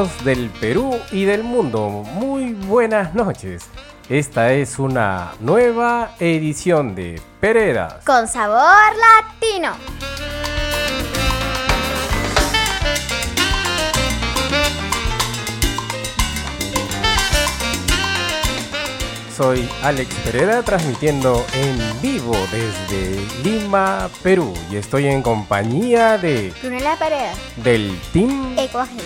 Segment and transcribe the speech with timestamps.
[0.00, 3.64] Amigos del Perú y del mundo, muy buenas noches.
[4.08, 8.02] Esta es una nueva edición de Peredas.
[8.06, 8.64] Con sabor
[8.96, 9.72] latino.
[19.36, 26.96] Soy Alex Pereda transmitiendo en vivo desde Lima, Perú y estoy en compañía de Brunella
[26.98, 27.36] Paredes.
[27.56, 29.04] del team Ecoagel.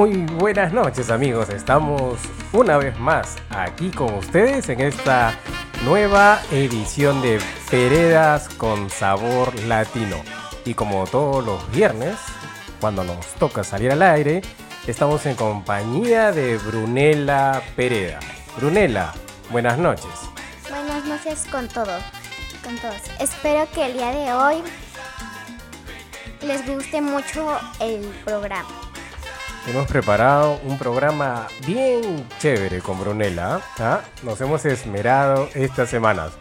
[0.00, 2.18] Muy buenas noches amigos, estamos
[2.54, 5.38] una vez más aquí con ustedes en esta
[5.84, 7.38] nueva edición de
[7.70, 10.16] Peredas con sabor latino.
[10.64, 12.16] Y como todos los viernes,
[12.80, 14.40] cuando nos toca salir al aire,
[14.86, 18.20] estamos en compañía de Brunela Pereda.
[18.56, 19.12] Brunela,
[19.50, 20.08] buenas noches.
[20.70, 22.02] Buenas noches con todos.
[22.64, 23.02] Con todos.
[23.18, 24.62] Espero que el día de hoy
[26.40, 28.89] les guste mucho el programa.
[29.66, 33.60] Hemos preparado un programa bien chévere con Brunella.
[33.78, 34.00] ¿ah?
[34.22, 36.32] Nos hemos esmerado estas semanas.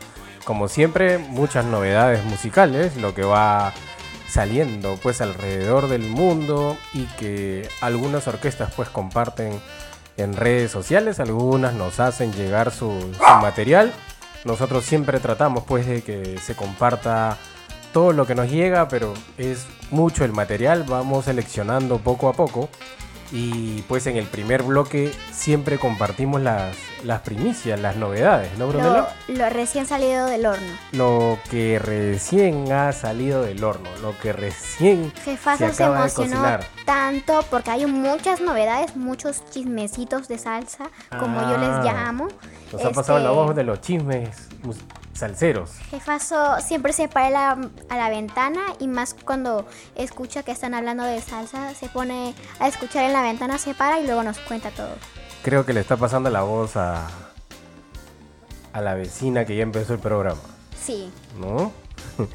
[0.46, 3.74] Como siempre, muchas novedades musicales, lo que va
[4.30, 9.60] saliendo pues alrededor del mundo y que algunas orquestas pues comparten
[10.18, 13.92] en redes sociales, algunas nos hacen llegar su, su material.
[14.46, 17.38] Nosotros siempre tratamos pues de que se comparta
[17.92, 22.70] todo lo que nos llega, pero es mucho el material, vamos seleccionando poco a poco.
[23.32, 28.72] Y pues en el primer bloque siempre compartimos las, las primicias, las novedades, ¿no, Lo,
[28.72, 29.08] Brunella?
[29.28, 30.68] lo recién salido del horno.
[30.94, 36.02] Lo que recién ha salido del horno, lo que recién Jefazo se se, acaba de
[36.06, 36.66] emocionó cocinar.
[36.86, 40.86] tanto porque hay muchas novedades, muchos chismecitos de salsa,
[41.20, 42.28] como yo les Ah, llamo.
[42.74, 44.30] Nos ha pasado la Este, voz de los chismes
[45.14, 45.72] salseros.
[45.90, 47.58] Jefazo siempre se para la-
[47.90, 49.66] a la ventana y más cuando
[49.96, 54.00] escucha que están hablando de salsa, se pone a escuchar en la ventana, se para
[54.00, 54.92] y luego nos cuenta todo.
[55.44, 57.08] Creo que le está pasando la voz a,
[58.74, 60.40] a la vecina que ya empezó el programa,
[60.82, 61.72] Sí, ¿no?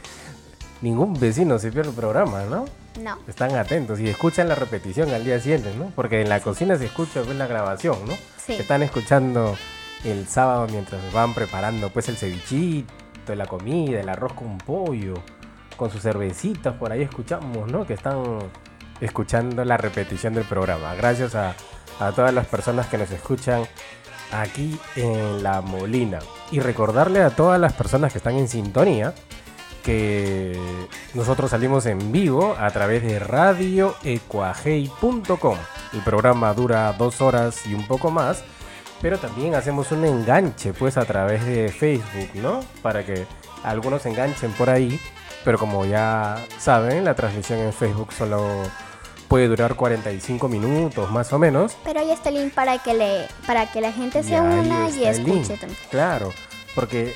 [0.82, 2.66] Ningún vecino se pierde el programa, ¿no?
[3.00, 3.18] No.
[3.26, 5.90] Están atentos y escuchan la repetición al día siguiente, ¿no?
[5.96, 8.12] Porque en la cocina se escucha pues, la grabación, ¿no?
[8.44, 8.52] Sí.
[8.54, 9.56] Están escuchando
[10.04, 15.14] el sábado mientras van preparando pues el cevichito, la comida, el arroz con pollo,
[15.76, 17.86] con sus cervecitas, por ahí escuchamos, ¿no?
[17.86, 18.38] Que están
[19.00, 20.94] escuchando la repetición del programa.
[20.94, 21.54] Gracias a,
[22.14, 23.62] todas las personas que nos escuchan
[24.32, 26.18] aquí en La Molina.
[26.50, 29.14] Y recordarle a todas las personas que están en sintonía
[29.84, 30.58] que
[31.12, 35.58] nosotros salimos en vivo a través de radioecuajei.com.
[35.92, 38.42] El programa dura dos horas y un poco más,
[39.04, 42.64] pero también hacemos un enganche pues a través de Facebook, ¿no?
[42.80, 43.26] Para que
[43.62, 44.98] algunos se enganchen por ahí,
[45.44, 48.62] pero como ya saben, la transmisión en Facebook solo
[49.28, 51.76] puede durar 45 minutos más o menos.
[51.84, 54.88] Pero ahí está el link para que le para que la gente se Y una
[54.88, 55.78] y escuche también.
[55.90, 56.32] Claro,
[56.74, 57.14] porque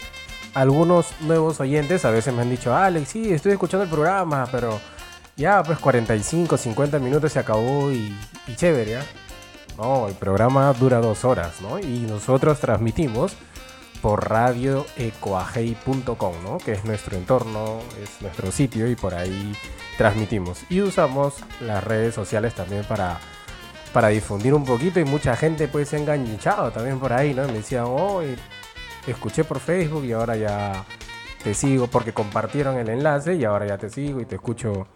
[0.52, 4.78] algunos nuevos oyentes a veces me han dicho, Alex, sí, estoy escuchando el programa, pero
[5.36, 8.14] ya pues 45, 50 minutos se acabó y,
[8.46, 9.06] y chévere, ¿ya?
[9.78, 11.78] No, el programa dura dos horas, ¿no?
[11.78, 13.36] Y nosotros transmitimos
[14.02, 16.58] por radioecoagei.com, ¿no?
[16.58, 19.56] Que es nuestro entorno, es nuestro sitio y por ahí
[19.96, 20.64] transmitimos.
[20.68, 23.20] Y usamos las redes sociales también para,
[23.92, 27.46] para difundir un poquito y mucha gente pues se ha enganchado también por ahí, ¿no?
[27.46, 28.20] Me decían, oh,
[29.06, 30.84] escuché por Facebook y ahora ya
[31.44, 34.88] te sigo porque compartieron el enlace y ahora ya te sigo y te escucho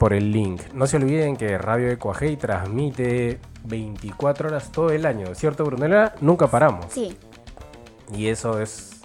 [0.00, 0.62] por el link.
[0.72, 6.14] No se olviden que Radio Ecuajei transmite 24 horas todo el año, ¿cierto Brunella?
[6.22, 6.86] Nunca paramos.
[6.88, 7.14] Sí.
[8.10, 9.02] Y eso es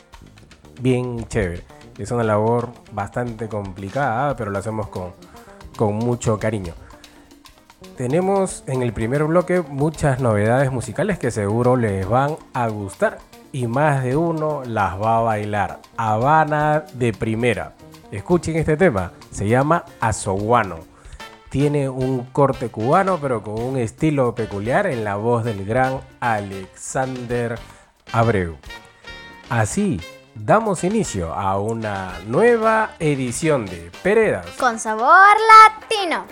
[0.80, 1.64] bien chévere.
[1.98, 5.12] Es una labor bastante complicada, pero lo hacemos con,
[5.76, 6.74] con mucho cariño.
[7.98, 13.18] Tenemos en el primer bloque muchas novedades musicales que seguro les van a gustar
[13.52, 15.80] y más de uno las va a bailar.
[15.98, 17.74] Habana de primera.
[18.12, 20.80] Escuchen este tema, se llama Azoguano.
[21.50, 27.58] Tiene un corte cubano pero con un estilo peculiar en la voz del gran Alexander
[28.12, 28.58] Abreu.
[29.50, 30.02] Así
[30.36, 34.48] damos inicio a una nueva edición de Peredas.
[34.60, 36.26] Con sabor latino.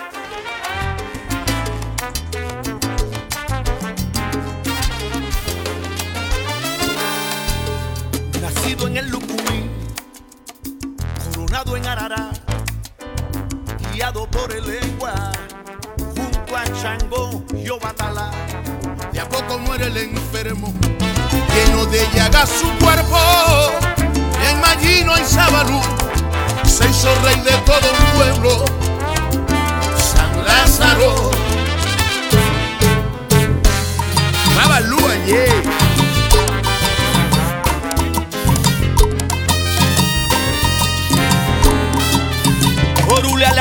[11.76, 12.30] En Arará,
[13.92, 15.32] guiado por el lengua,
[15.98, 18.32] junto a Chango y Obatalá.
[19.12, 20.74] De a poco muere el enfermo,
[21.54, 23.18] lleno de llagas su cuerpo.
[24.48, 25.82] En Magino y Sabalú
[26.64, 28.66] se hizo rey de todo un pueblo.
[29.98, 31.32] San Lázaro.
[34.56, 35.83] Babalú ayer.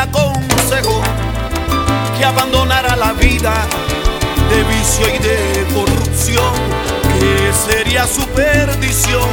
[0.03, 1.01] Aconsejó
[2.19, 3.55] que abandonara la vida
[4.51, 6.53] de vicio y de corrupción,
[7.19, 9.29] que sería su perdición.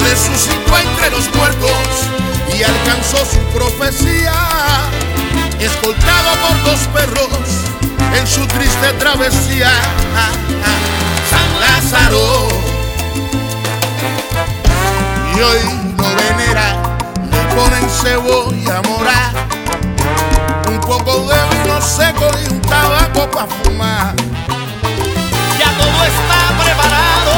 [0.00, 1.70] resucitó entre los muertos
[2.56, 4.32] y alcanzó su profecía,
[5.58, 7.28] escoltado por dos perros
[8.16, 9.70] en su triste travesía.
[11.30, 12.48] San Lázaro,
[15.36, 15.60] y hoy
[15.96, 16.96] lo venera,
[17.30, 19.53] le ponen cebolla mora, un
[20.86, 24.14] poco de vino seco y un tabaco para fumar.
[25.58, 27.34] Ya todo está preparado,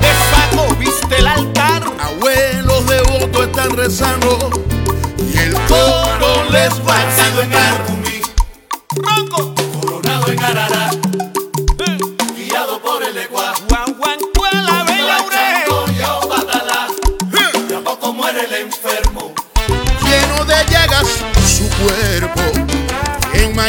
[0.00, 1.82] de saco viste el altar.
[2.00, 4.50] Abuelos devotos están rezando
[5.32, 7.86] y el coro les va a cantar.
[8.96, 9.54] Ronco,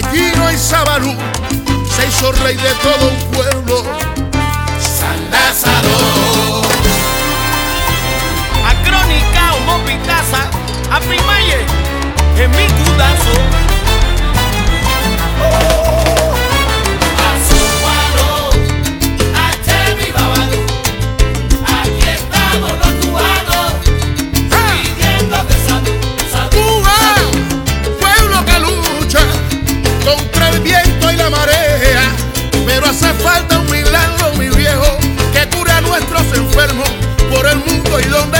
[0.01, 1.13] Magino y Sabalú
[1.93, 3.83] se hizo rey de todo un pueblo.
[4.79, 6.61] San Lázaro.
[8.65, 10.49] A crónica o mopitaza,
[10.89, 11.65] a primaye,
[12.37, 13.68] en mi cudazo.
[32.99, 34.97] hace falta un milagro, mi viejo,
[35.31, 36.89] que cura a nuestros enfermos
[37.29, 38.38] por el mundo y donde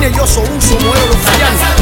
[0.00, 1.79] pine, yo soy un somuelo, los.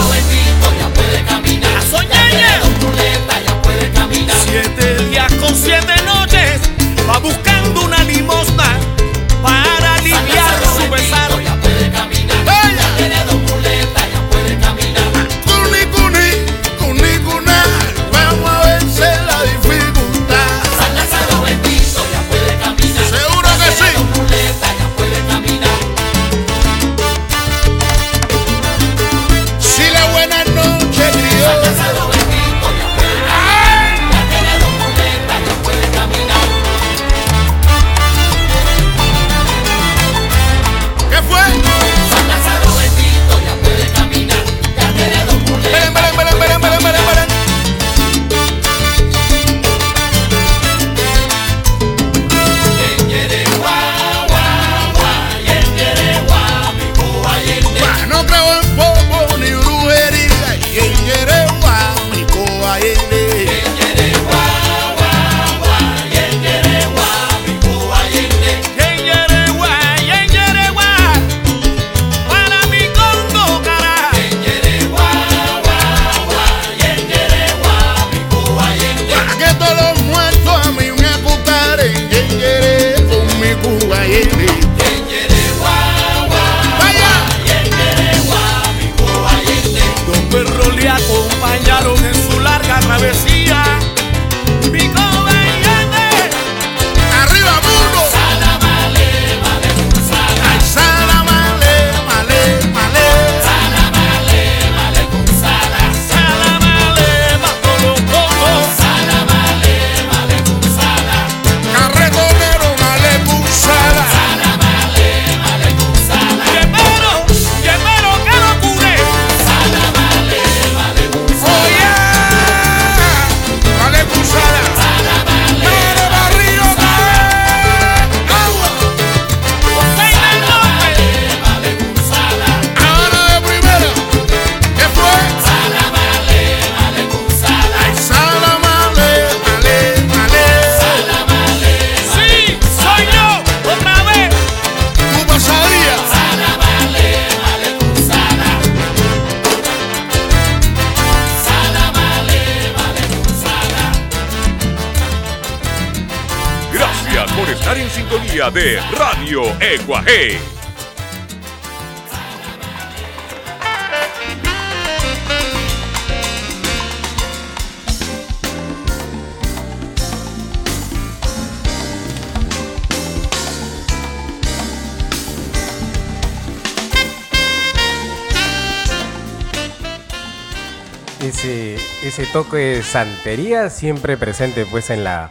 [182.89, 185.29] Santería siempre presente pues en la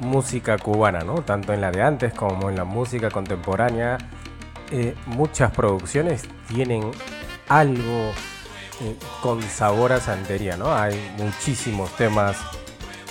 [0.00, 1.22] música cubana, ¿no?
[1.22, 3.98] Tanto en la de antes como en la música contemporánea.
[4.72, 6.90] Eh, muchas producciones tienen
[7.48, 8.10] algo
[8.80, 10.74] eh, con sabor a santería, ¿no?
[10.74, 12.36] Hay muchísimos temas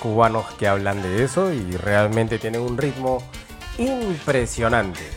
[0.01, 3.23] cubanos que hablan de eso y realmente tienen un ritmo
[3.77, 5.09] impresionante.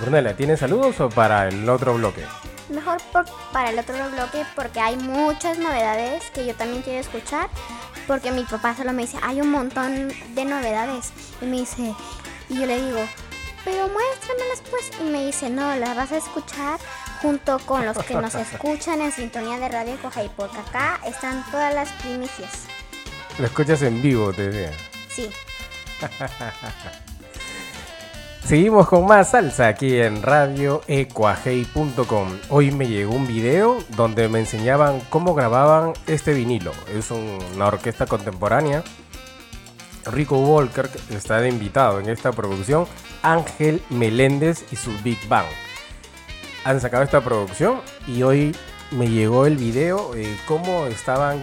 [0.00, 2.24] Brunella, ¿tienes saludos o para el otro bloque?
[2.68, 2.98] Mejor
[3.52, 7.48] para el otro bloque porque hay muchas novedades que yo también quiero escuchar.
[8.06, 11.12] Porque mi papá solo me dice, hay un montón de novedades.
[11.40, 11.94] Y me dice,
[12.48, 13.00] y yo le digo,
[13.64, 14.90] pero muéstramelas pues.
[15.00, 16.78] Y me dice, no, las vas a escuchar
[17.20, 20.30] junto con los que nos escuchan en sintonía de Radio Cojay.
[20.36, 22.64] Porque acá están todas las primicias.
[23.38, 24.76] Lo escuchas en vivo, te decía.
[25.08, 25.30] Sí.
[28.44, 32.28] Seguimos con más salsa aquí en radioecuajei.com.
[32.50, 36.72] Hoy me llegó un video donde me enseñaban cómo grababan este vinilo.
[36.94, 38.82] Es un- una orquesta contemporánea.
[40.06, 42.86] Rico Walker está de invitado en esta producción.
[43.22, 45.46] Ángel Meléndez y su Big Bang.
[46.64, 48.54] Han sacado esta producción y hoy
[48.90, 51.40] me llegó el video eh, cómo estaban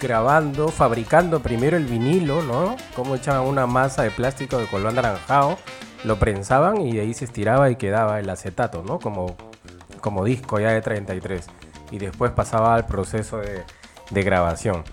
[0.00, 2.76] grabando, fabricando primero el vinilo, ¿no?
[2.94, 5.56] Cómo echaban una masa de plástico de color anaranjado,
[6.04, 8.98] lo prensaban y de ahí se estiraba y quedaba el acetato, ¿no?
[8.98, 9.36] Como,
[10.00, 11.46] como disco ya de 33.
[11.90, 13.62] Y después pasaba al proceso de,
[14.10, 14.84] de grabación.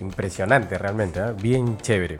[0.00, 1.34] Impresionante realmente, ¿eh?
[1.40, 2.18] bien chévere.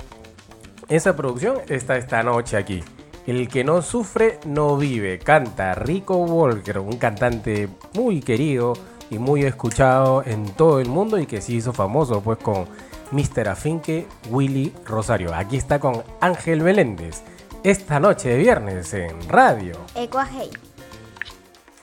[0.88, 2.82] Esa producción está esta noche aquí.
[3.26, 5.18] El que no sufre no vive.
[5.18, 8.74] Canta Rico Walker, un cantante muy querido
[9.10, 12.66] y muy escuchado en todo el mundo y que se hizo famoso pues con
[13.12, 13.48] Mr.
[13.48, 15.34] Afinque Willy Rosario.
[15.34, 17.22] Aquí está con Ángel Meléndez.
[17.64, 19.86] Esta noche de viernes en radio.
[19.94, 20.50] Ecuajei.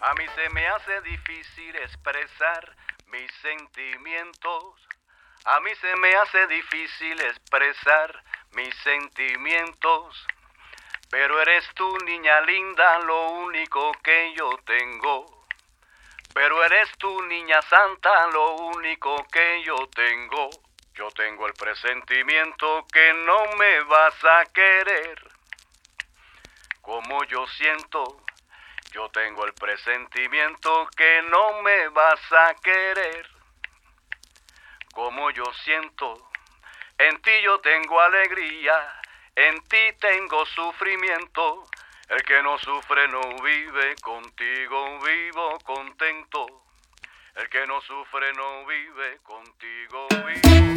[0.02, 2.76] A mí se me hace difícil expresar
[3.08, 4.76] mis sentimientos.
[5.46, 10.28] A mí se me hace difícil expresar mis sentimientos.
[11.10, 15.46] Pero eres tú, niña linda, lo único que yo tengo.
[16.34, 20.50] Pero eres tú, niña santa, lo único que yo tengo.
[20.94, 25.39] Yo tengo el presentimiento que no me vas a querer.
[26.90, 28.04] Como yo siento,
[28.92, 33.30] yo tengo el presentimiento que no me vas a querer.
[34.92, 36.32] Como yo siento,
[36.98, 39.02] en ti yo tengo alegría,
[39.36, 41.68] en ti tengo sufrimiento.
[42.08, 46.48] El que no sufre no vive, contigo vivo contento.
[47.36, 50.70] El que no sufre no vive, contigo vivo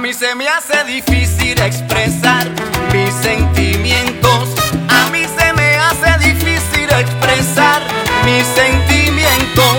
[0.00, 2.48] A mí se me hace difícil expresar
[2.90, 4.48] mis sentimientos.
[4.88, 7.82] A mí se me hace difícil expresar
[8.24, 9.76] mis sentimientos.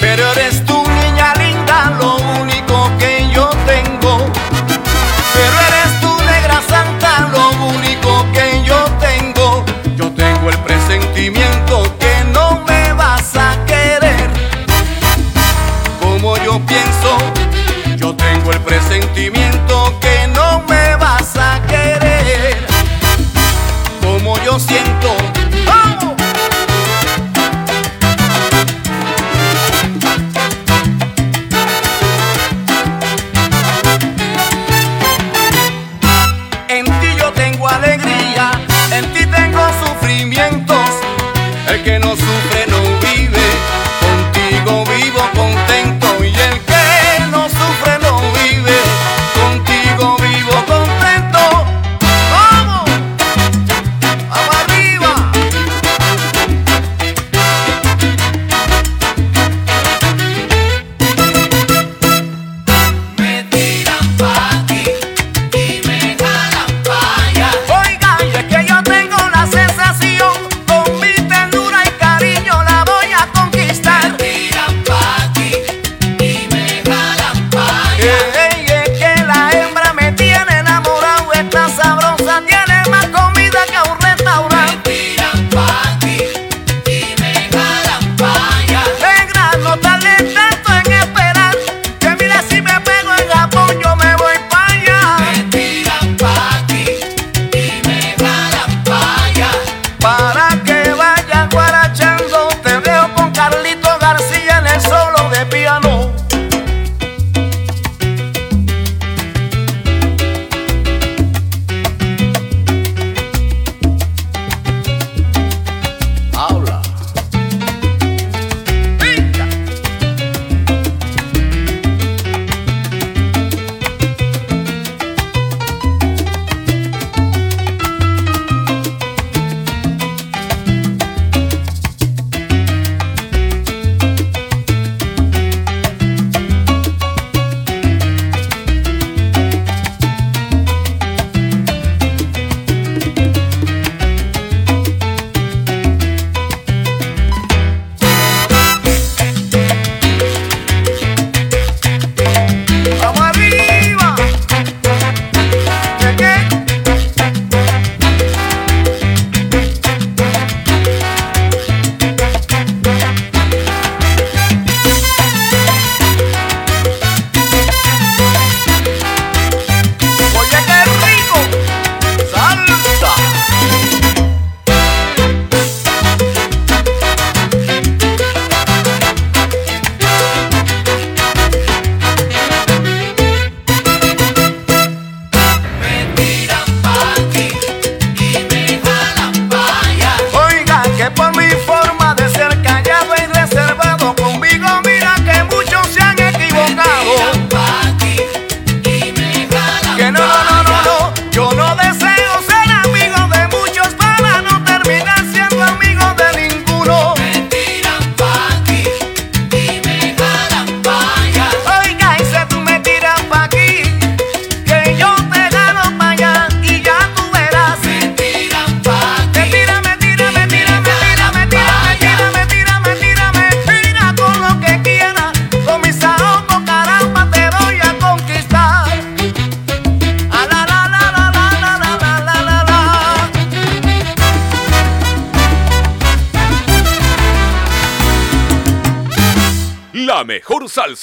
[0.00, 4.16] Pero eres tú, niña linda, lo único que yo tengo.
[5.34, 9.62] Pero eres tú, negra santa, lo único que yo tengo.
[9.94, 14.30] Yo tengo el presentimiento que no me vas a querer.
[16.00, 17.18] Como yo pienso,
[17.98, 18.81] yo tengo el presentimiento
[19.14, 19.41] sentimiento.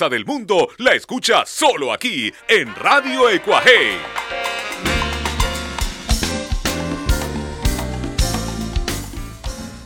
[0.09, 3.97] Del mundo la escucha solo aquí en Radio Ecuaje.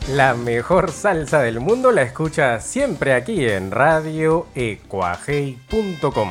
[0.08, 6.30] La mejor salsa del mundo la escucha siempre aquí en radioecuajei.com.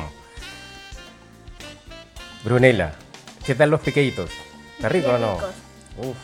[2.44, 2.92] Brunela,
[3.44, 4.30] ¿qué tal los piqueitos?
[4.76, 5.34] ¿Está rico o no?
[5.98, 6.16] Uf,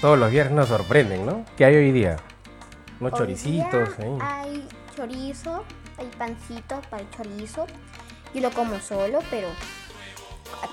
[0.00, 1.44] todos los viernes nos sorprenden, ¿no?
[1.56, 2.16] ¿Qué hay hoy día?
[2.98, 3.96] Unos Hoy choricitos.
[3.96, 4.18] día ¿eh?
[4.20, 5.64] Hay chorizo,
[5.98, 7.66] hay pancito para el chorizo.
[8.34, 9.48] Yo lo como solo, pero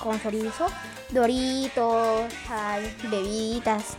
[0.03, 0.67] con chorizo.
[1.09, 3.97] Doritos, hay bebiditas,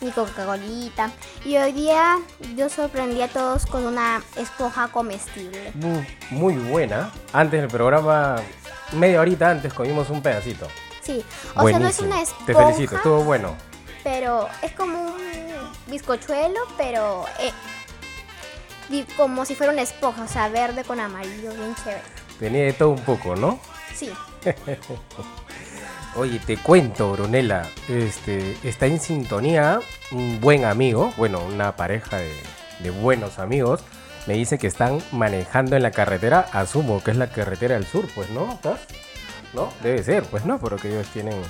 [0.00, 1.10] mi Coca-Colita.
[1.44, 2.18] Y hoy día
[2.56, 5.72] yo sorprendí a todos con una esponja comestible.
[5.74, 7.10] Mu- Muy buena.
[7.32, 8.36] Antes del programa,
[8.92, 10.66] media horita antes, comimos un pedacito.
[11.02, 11.24] Sí,
[11.56, 12.06] o sea, no es Buenísimo.
[12.08, 13.54] una Te esponja, felicito, estuvo bueno.
[14.04, 15.14] pero es como un
[15.88, 17.52] bizcochuelo, pero eh,
[19.16, 22.02] como si fuera una esponja, o sea, verde con amarillo, bien chévere.
[22.38, 23.60] Tenía de todo un poco, ¿no?
[23.94, 24.10] Sí,
[26.14, 32.34] Oye, te cuento, Brunella, este, está en sintonía un buen amigo, bueno, una pareja de,
[32.80, 33.82] de buenos amigos,
[34.26, 38.06] me dice que están manejando en la carretera, asumo que es la carretera del sur,
[38.14, 38.52] pues, ¿no?
[38.52, 38.80] ¿Estás?
[39.54, 39.72] ¿No?
[39.82, 40.58] Debe ser, pues, ¿no?
[40.58, 41.40] Porque ellos tienen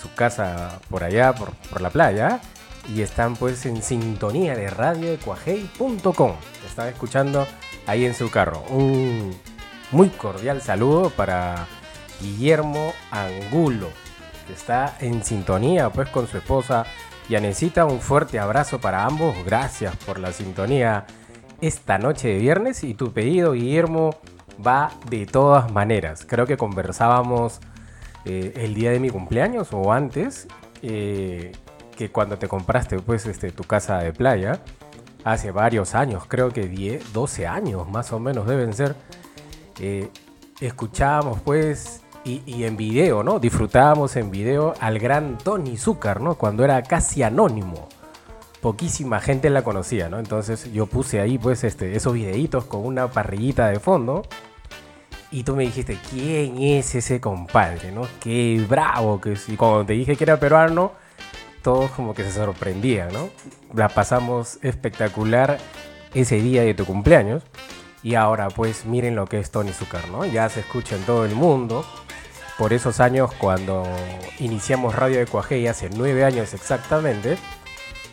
[0.00, 2.40] su casa por allá, por, por la playa,
[2.88, 6.32] y están pues en sintonía de radioecuajei.com.
[6.66, 7.46] Están escuchando
[7.86, 8.62] ahí en su carro.
[8.68, 9.34] Un
[9.90, 11.66] muy cordial saludo para
[12.20, 13.88] Guillermo Angulo,
[14.46, 16.86] que está en sintonía pues con su esposa
[17.28, 17.84] Yanecita.
[17.84, 19.34] Un fuerte abrazo para ambos.
[19.44, 21.06] Gracias por la sintonía
[21.60, 22.84] esta noche de viernes.
[22.84, 24.16] Y tu pedido, Guillermo,
[24.64, 26.26] va de todas maneras.
[26.28, 27.60] Creo que conversábamos
[28.24, 30.46] eh, el día de mi cumpleaños o antes,
[30.82, 31.52] eh,
[31.96, 34.60] que cuando te compraste pues este, tu casa de playa,
[35.24, 38.96] hace varios años, creo que 10, 12 años más o menos deben ser,
[39.80, 40.08] eh,
[40.60, 43.40] escuchábamos pues y, en video, ¿no?
[43.40, 46.36] Disfrutábamos en video al gran Tony Zucker, ¿no?
[46.36, 47.88] Cuando era casi anónimo.
[48.60, 50.20] Poquísima gente la conocía, ¿no?
[50.20, 54.22] Entonces yo puse ahí pues este, esos videitos con una parrillita de fondo.
[55.32, 57.90] Y tú me dijiste, ¿quién es ese compadre?
[57.90, 58.02] ¿no?
[58.20, 59.36] Qué bravo que.
[59.48, 60.92] Y cuando te dije que era peruano,
[61.62, 63.30] todos como que se sorprendían, ¿no?
[63.74, 65.58] La pasamos espectacular
[66.14, 67.42] ese día de tu cumpleaños.
[68.02, 70.24] Y ahora pues miren lo que es Tony Zucker, ¿no?
[70.24, 71.84] Ya se escucha en todo el mundo.
[72.58, 73.84] Por esos años cuando
[74.38, 77.38] iniciamos Radio de Cuajé, hace nueve años exactamente,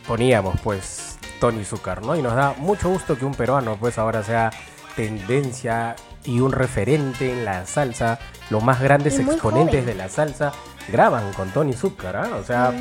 [0.06, 2.16] poníamos pues Tony Zucker, ¿no?
[2.16, 4.50] Y nos da mucho gusto que un peruano pues ahora sea
[4.96, 8.18] tendencia y un referente en la salsa.
[8.48, 9.86] Los más grandes exponentes joven.
[9.86, 10.52] de la salsa
[10.90, 12.30] graban con Tony Zucker, ¿ah?
[12.40, 12.72] O sea,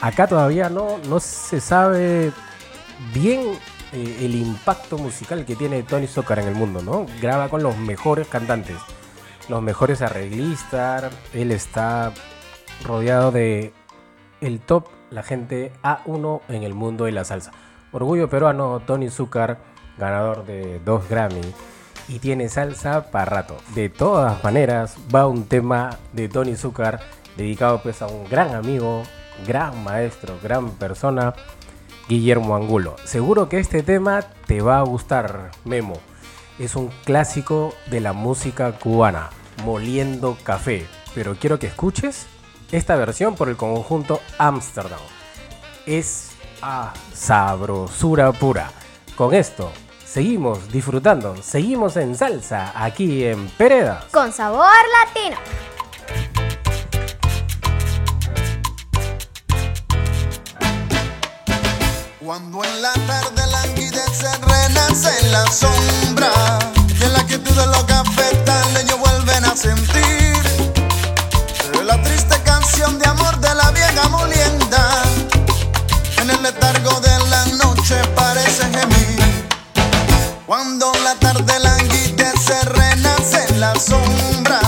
[0.00, 2.32] acá todavía no, no se sabe
[3.12, 3.58] bien
[3.92, 7.06] eh, el impacto musical que tiene Tony Zucker en el mundo, ¿no?
[7.20, 8.76] Graba con los mejores cantantes,
[9.48, 12.12] los mejores arreglistas, él está
[12.84, 13.72] rodeado de
[14.40, 17.52] el top, la gente A1 en el mundo de la salsa.
[17.92, 19.58] Orgullo peruano, Tony Zucker,
[19.98, 21.40] ganador de dos Grammy.
[22.08, 23.56] Y tiene salsa para rato.
[23.74, 26.98] De todas maneras, va un tema de Tony Zucker
[27.40, 29.02] dedicado pues a un gran amigo,
[29.46, 31.34] gran maestro, gran persona,
[32.08, 32.96] Guillermo Angulo.
[33.04, 35.94] Seguro que este tema te va a gustar, Memo.
[36.58, 39.30] Es un clásico de la música cubana,
[39.64, 40.86] Moliendo Café.
[41.14, 42.26] Pero quiero que escuches
[42.72, 45.00] esta versión por el conjunto Amsterdam.
[45.86, 48.70] Es ah, sabrosura pura.
[49.16, 49.72] Con esto,
[50.04, 54.04] seguimos disfrutando, seguimos en salsa aquí en Pereda.
[54.12, 54.68] Con sabor
[55.06, 56.49] latino.
[62.30, 66.30] Cuando en la tarde languidece renace en la sombra
[67.00, 70.38] Y en la quietud de los cafetales ellos vuelven a sentir
[71.84, 75.02] La triste canción de amor de la vieja molienda.
[76.18, 79.48] En el letargo de la noche parece gemir.
[80.46, 84.60] Cuando la tarde languidece renace en la sombra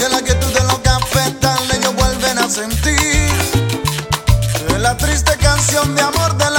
[0.00, 3.26] Y en la quietud de los cafetales ellos vuelven a sentir
[4.86, 6.55] la triste canción de amor de la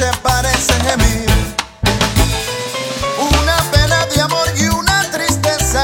[0.00, 1.26] noche parece gemir
[3.18, 5.82] Una pena de amor y una tristeza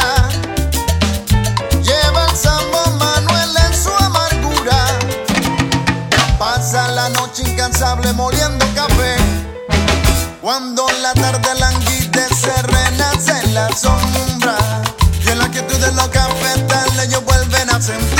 [1.83, 4.87] Lleva el sambo Manuel en su amargura.
[6.39, 9.17] Pasa la noche incansable moliendo café.
[10.41, 14.57] Cuando la tarde languidece renace en la sombra.
[15.25, 18.16] Y en la quietud de los cafetales ellos vuelven a sentir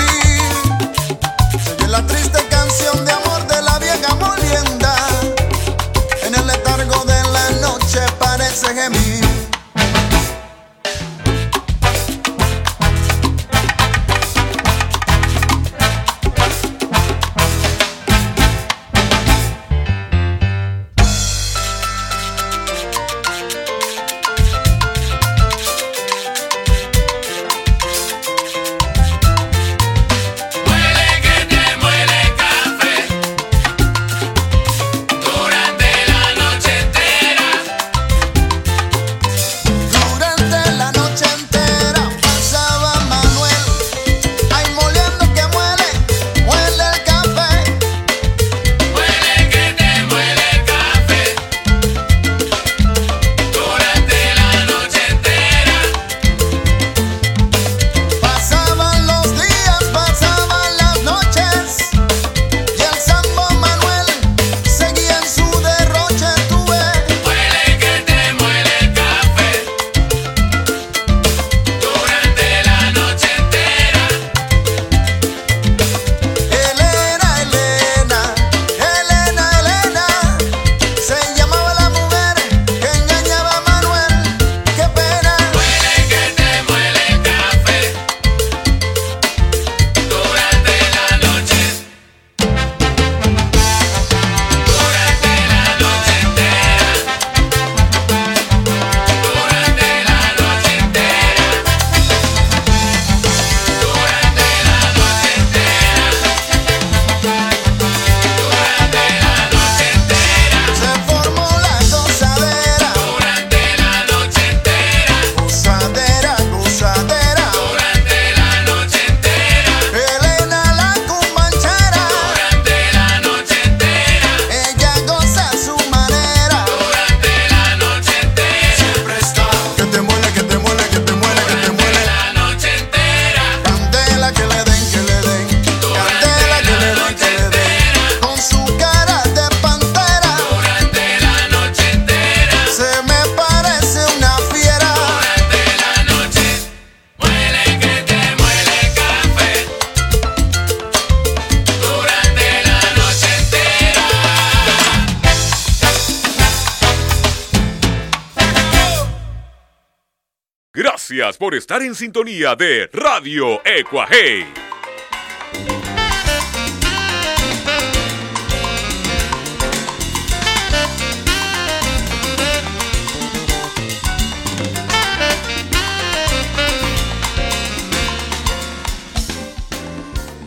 [161.83, 164.47] en sintonía de Radio Ecuaje.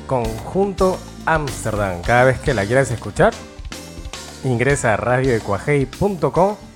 [0.07, 2.01] Conjunto Amsterdam.
[2.01, 3.33] Cada vez que la quieras escuchar,
[4.43, 6.68] ingresa a radioecuajei.com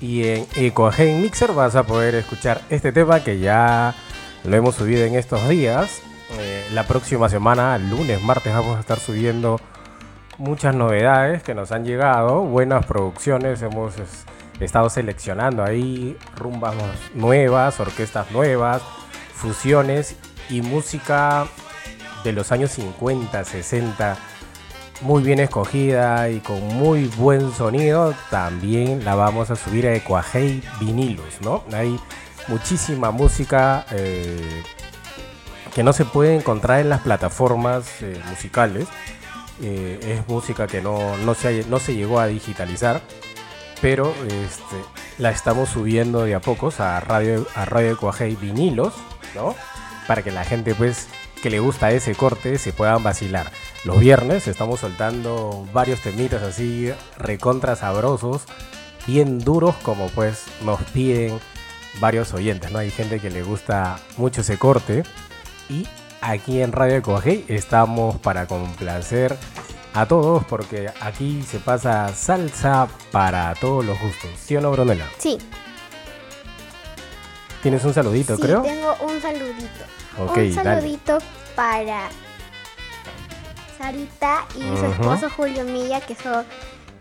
[0.00, 3.94] y en Ecuajei Mixer vas a poder escuchar este tema que ya
[4.44, 6.02] lo hemos subido en estos días.
[6.38, 9.60] Eh, la próxima semana, lunes, martes, vamos a estar subiendo
[10.38, 13.94] muchas novedades que nos han llegado, buenas producciones, hemos
[14.60, 16.74] estado seleccionando ahí rumbas
[17.14, 18.82] nuevas, orquestas nuevas,
[19.34, 20.16] fusiones
[20.50, 21.46] y música
[22.24, 24.16] de los años 50, 60,
[25.00, 30.62] muy bien escogida y con muy buen sonido, también la vamos a subir a Ecuajei
[30.80, 31.62] Vinilos, ¿no?
[31.72, 31.98] Hay
[32.48, 34.62] muchísima música eh,
[35.74, 38.88] que no se puede encontrar en las plataformas eh, musicales.
[39.62, 43.00] Eh, es música que no, no, se, no se llegó a digitalizar,
[43.80, 44.76] pero este,
[45.18, 48.94] la estamos subiendo de a pocos a Radio, a Radio Ecuajei Vinilos,
[49.34, 49.54] ¿no?
[50.06, 51.08] Para que la gente pues
[51.46, 53.52] que le gusta ese corte se puedan vacilar.
[53.84, 58.42] Los viernes estamos soltando varios temitas así recontra sabrosos,
[59.06, 61.38] bien duros como pues nos piden
[62.00, 62.80] varios oyentes, ¿no?
[62.80, 65.04] Hay gente que le gusta mucho ese corte
[65.68, 65.86] y
[66.20, 69.36] aquí en Radio Ecoagey estamos para complacer
[69.94, 74.30] a todos porque aquí se pasa salsa para todos los gustos.
[74.36, 75.06] ¿Sí o no, Brunella?
[75.18, 75.38] Sí.
[77.62, 78.62] ¿Tienes un saludito, sí, creo?
[78.62, 79.95] tengo un saludito.
[80.18, 81.18] Un saludito
[81.54, 82.08] para
[83.78, 86.44] Sarita y su esposo Julio Milla, que son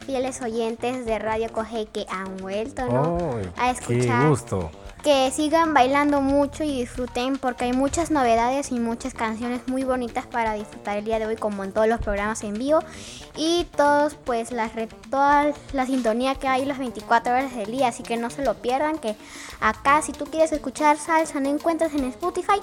[0.05, 3.39] fieles oyentes de Radio Coge que han vuelto ¿no?
[3.57, 4.21] a escuchar.
[4.23, 4.71] Qué gusto.
[5.03, 10.25] Que sigan bailando mucho y disfruten porque hay muchas novedades y muchas canciones muy bonitas
[10.25, 12.79] para disfrutar el día de hoy como en todos los programas en vivo
[13.37, 14.71] y todos pues las
[15.11, 18.55] toda la sintonía que hay las 24 horas del día, así que no se lo
[18.55, 19.15] pierdan que
[19.59, 22.59] acá si tú quieres escuchar salsa no encuentras en Spotify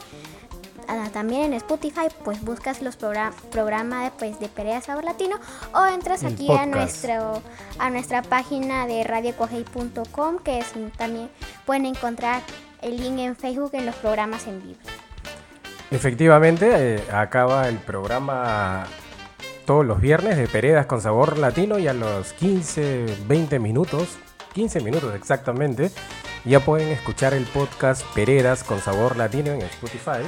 [1.13, 5.37] también en Spotify, pues buscas los programas de, pues, de Perea Sabor Latino
[5.75, 7.43] o entras aquí a nuestro
[7.79, 11.31] a nuestra página de radiocogey.com que es, también
[11.65, 12.43] pueden encontrar
[12.81, 14.79] el link en Facebook en los programas en vivo.
[15.91, 18.87] Efectivamente, eh, acaba el programa
[19.67, 24.17] todos los viernes de Peredas con Sabor Latino y a los 15, 20 minutos,
[24.55, 25.91] 15 minutos exactamente,
[26.45, 30.23] ya pueden escuchar el podcast Peredas con Sabor Latino en Spotify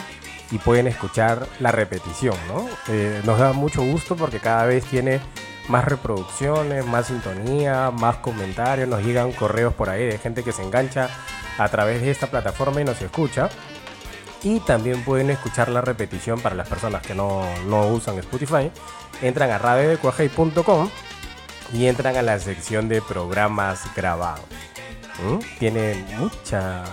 [0.51, 2.67] y pueden escuchar la repetición, ¿no?
[2.89, 5.21] Eh, nos da mucho gusto porque cada vez tiene
[5.69, 10.63] más reproducciones, más sintonía, más comentarios, nos llegan correos por ahí de gente que se
[10.63, 11.09] engancha
[11.59, 13.49] a través de esta plataforma y nos escucha.
[14.43, 18.71] Y también pueden escuchar la repetición para las personas que no, no usan Spotify.
[19.23, 20.91] Entran a radioecuajei.com
[21.73, 24.45] y entran a la sección de programas grabados.
[25.23, 25.59] ¿Mm?
[25.59, 26.85] Tiene mucha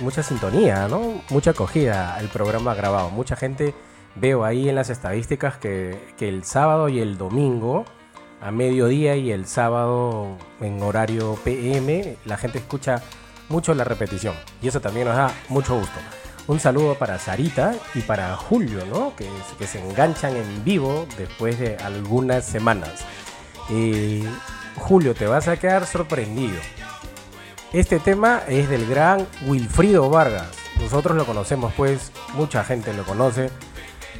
[0.00, 1.22] mucha sintonía, ¿no?
[1.30, 3.10] Mucha acogida el programa grabado.
[3.10, 3.74] Mucha gente,
[4.14, 7.84] veo ahí en las estadísticas que, el sábado y el domingo,
[8.40, 13.02] a mediodía y el sábado en horario PM, la gente escucha
[13.48, 14.34] mucho la repetición.
[14.62, 15.98] Y eso también nos da mucho gusto.
[16.46, 19.14] Un saludo para Sarita y para Julio, ¿no?
[19.16, 23.04] Que, que se enganchan en vivo después de algunas semanas.
[23.70, 24.24] Eh,
[24.76, 26.58] Julio, te vas a quedar sorprendido
[27.72, 30.48] este tema es del gran Wilfrido Vargas.
[30.80, 33.50] Nosotros lo conocemos, pues, mucha gente lo conoce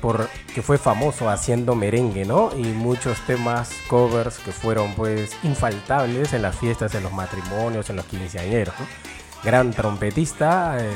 [0.00, 2.50] porque fue famoso haciendo merengue, ¿no?
[2.56, 7.96] Y muchos temas, covers que fueron, pues, infaltables en las fiestas, en los matrimonios, en
[7.96, 8.74] los quinceañeros.
[9.42, 10.92] Gran trompetista, eh,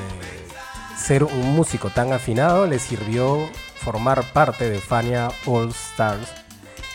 [0.97, 6.29] ser un músico tan afinado le sirvió formar parte de Fania All Stars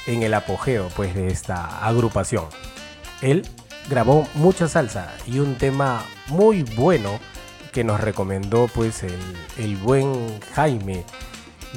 [0.06, 2.46] en el apogeo, pues, de esta agrupación.
[3.22, 3.50] Él
[3.90, 7.20] grabó mucha salsa y un tema muy bueno
[7.72, 11.06] que nos recomendó pues el, buen Jaime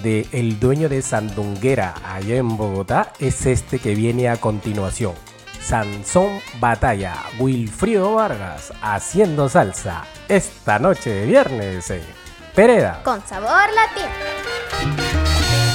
[0.03, 5.15] de el dueño de Sandunguera allá en Bogotá es este que viene a continuación.
[5.63, 12.03] Sansón Batalla, Wilfrido Vargas haciendo salsa esta noche de viernes en
[12.55, 13.03] Pereda.
[13.05, 15.70] Con sabor latino.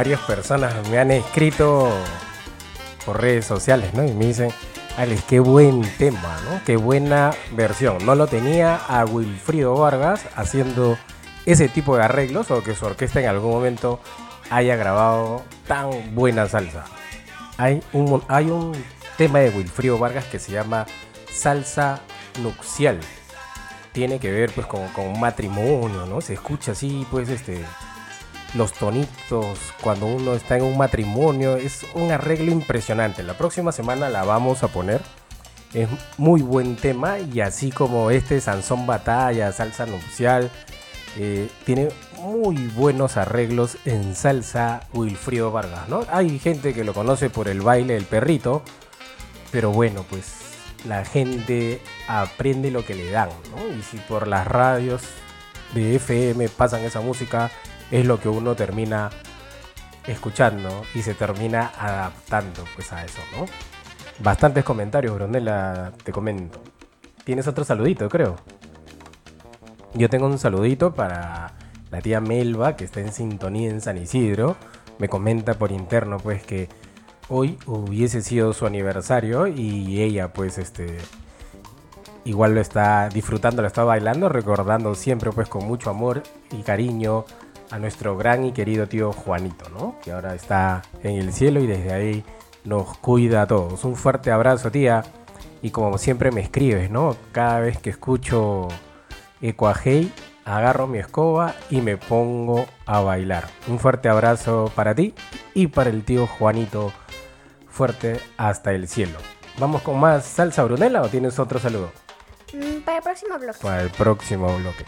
[0.00, 1.90] Varias personas me han escrito
[3.04, 4.02] por redes sociales, ¿no?
[4.02, 4.50] Y me dicen,
[4.96, 6.62] Alex, qué buen tema, ¿no?
[6.64, 8.06] Qué buena versión.
[8.06, 10.96] No lo tenía a Wilfrido Vargas haciendo
[11.44, 14.00] ese tipo de arreglos o que su orquesta en algún momento
[14.48, 16.86] haya grabado tan buena salsa.
[17.58, 18.72] Hay un, hay un
[19.18, 20.86] tema de Wilfrido Vargas que se llama
[21.30, 22.00] Salsa
[22.42, 22.98] Nupcial.
[23.92, 26.22] Tiene que ver pues con, con matrimonio, ¿no?
[26.22, 27.62] Se escucha así pues este
[28.54, 31.56] los tonitos cuando uno está en un matrimonio.
[31.56, 33.22] Es un arreglo impresionante.
[33.22, 35.00] La próxima semana la vamos a poner.
[35.74, 35.88] Es
[36.18, 40.50] muy buen tema y así como este Sansón Batalla, Salsa Nupcial,
[41.16, 41.88] eh, tiene
[42.18, 46.04] muy buenos arreglos en salsa Wilfrido Vargas, ¿no?
[46.10, 48.62] Hay gente que lo conoce por el baile del perrito,
[49.50, 50.40] pero bueno, pues
[50.86, 53.30] la gente aprende lo que le dan.
[53.78, 55.02] Y si por las radios
[55.74, 57.50] de FM pasan esa música,
[57.90, 59.10] es lo que uno termina
[60.06, 63.46] escuchando y se termina adaptando pues a eso, ¿no?
[64.22, 66.60] Bastantes comentarios, Brunella, te comento.
[67.24, 68.36] Tienes otro saludito, creo.
[69.94, 71.52] Yo tengo un saludito para
[71.90, 74.56] la tía Melba, que está en sintonía en San Isidro.
[74.98, 76.68] Me comenta por interno, pues, que
[77.28, 80.98] hoy hubiese sido su aniversario y ella, pues, este,
[82.24, 86.22] igual lo está disfrutando, lo está bailando, recordando siempre, pues, con mucho amor
[86.52, 87.24] y cariño
[87.70, 89.96] a nuestro gran y querido tío Juanito, ¿no?
[90.02, 92.24] Que ahora está en el cielo y desde ahí
[92.64, 93.84] nos cuida a todos.
[93.84, 95.04] Un fuerte abrazo, tía.
[95.62, 97.16] Y como siempre me escribes, ¿no?
[97.32, 98.68] Cada vez que escucho
[99.42, 100.12] Ecuajei,
[100.44, 103.48] agarro mi escoba y me pongo a bailar.
[103.68, 105.14] Un fuerte abrazo para ti
[105.54, 106.92] y para el tío Juanito.
[107.68, 109.18] Fuerte hasta el cielo.
[109.58, 111.92] ¿Vamos con más salsa Brunella o tienes otro saludo?
[112.52, 113.58] Mm, para el próximo bloque.
[113.62, 114.84] Para el próximo bloque.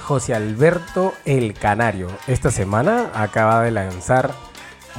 [0.00, 2.08] José Alberto El Canario.
[2.26, 4.34] Esta semana acaba de lanzar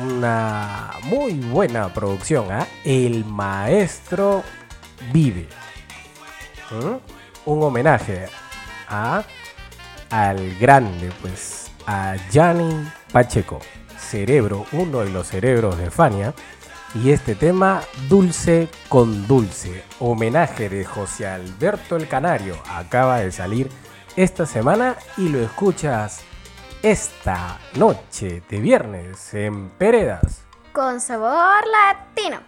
[0.01, 2.67] una muy buena producción, ¿ah?
[2.83, 4.43] El Maestro
[5.11, 5.47] Vive.
[6.71, 7.49] ¿Mm?
[7.49, 8.27] Un homenaje
[8.89, 9.23] a
[10.09, 13.59] al grande, pues, a Gianni Pacheco,
[13.97, 16.33] cerebro, uno de los cerebros de Fania.
[16.95, 23.69] Y este tema, Dulce con Dulce, homenaje de José Alberto el Canario, acaba de salir
[24.17, 26.23] esta semana y lo escuchas
[26.81, 30.43] esta noche de viernes en Peredas.
[30.73, 32.39] Con sabor latino.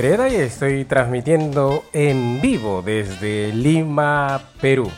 [0.00, 4.90] Pereda y estoy transmitiendo en vivo desde Lima, Perú.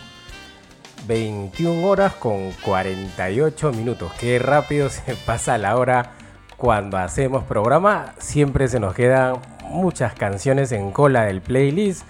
[1.09, 4.13] 21 horas con 48 minutos.
[4.21, 6.13] Qué rápido se pasa la hora
[6.57, 8.15] cuando hacemos programa.
[8.19, 12.05] Siempre se nos quedan muchas canciones en cola del playlist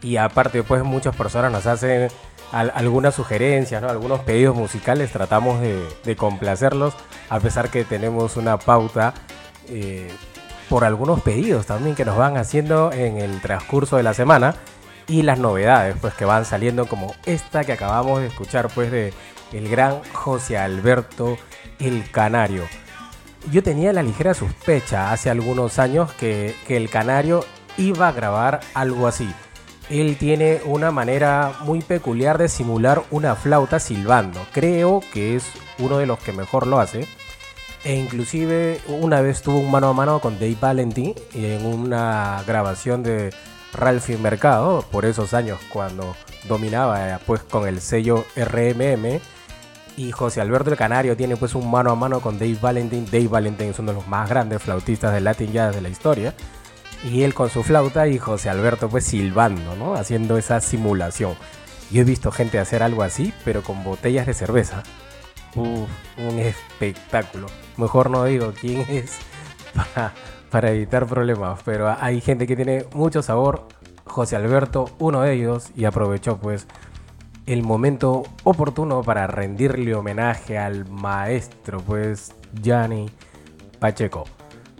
[0.00, 2.08] y aparte pues muchas personas nos hacen
[2.50, 3.90] algunas sugerencias, ¿no?
[3.90, 5.12] algunos pedidos musicales.
[5.12, 6.94] Tratamos de, complacerlos
[7.28, 9.12] a pesar que tenemos una pauta.
[9.68, 10.10] Eh,
[10.68, 14.54] por algunos pedidos también que nos van haciendo en el transcurso de la semana
[15.06, 19.12] y las novedades pues que van saliendo como esta que acabamos de escuchar pues de
[19.52, 21.38] el gran José Alberto
[21.78, 22.64] el Canario.
[23.50, 27.44] Yo tenía la ligera sospecha hace algunos años que, que el Canario
[27.78, 29.32] iba a grabar algo así.
[29.88, 34.44] Él tiene una manera muy peculiar de simular una flauta silbando.
[34.52, 35.44] Creo que es
[35.78, 37.06] uno de los que mejor lo hace
[37.84, 43.02] e inclusive una vez tuvo un mano a mano con Dave Valentin en una grabación
[43.02, 43.32] de
[43.72, 46.16] Ralphie Mercado por esos años cuando
[46.48, 49.20] dominaba pues con el sello RMM
[49.98, 53.04] y José Alberto el Canario tiene pues un mano a mano con Dave Valentin.
[53.06, 56.34] Dave Valentin es uno de los más grandes flautistas de Latin Jazz de la historia.
[57.04, 59.94] Y él con su flauta y José Alberto pues silbando, ¿no?
[59.94, 61.34] Haciendo esa simulación.
[61.90, 64.84] Yo he visto gente hacer algo así, pero con botellas de cerveza
[65.56, 67.48] un espectáculo.
[67.78, 69.18] Mejor no digo quién es
[70.50, 73.68] para, evitar problemas, pero hay gente que tiene mucho sabor.
[74.04, 76.66] José Alberto, uno de ellos, y aprovechó pues
[77.46, 83.10] el momento oportuno para rendirle homenaje al maestro, pues, Gianni
[83.78, 84.24] Pacheco.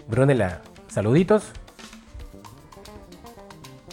[0.09, 1.45] Brunella, saluditos.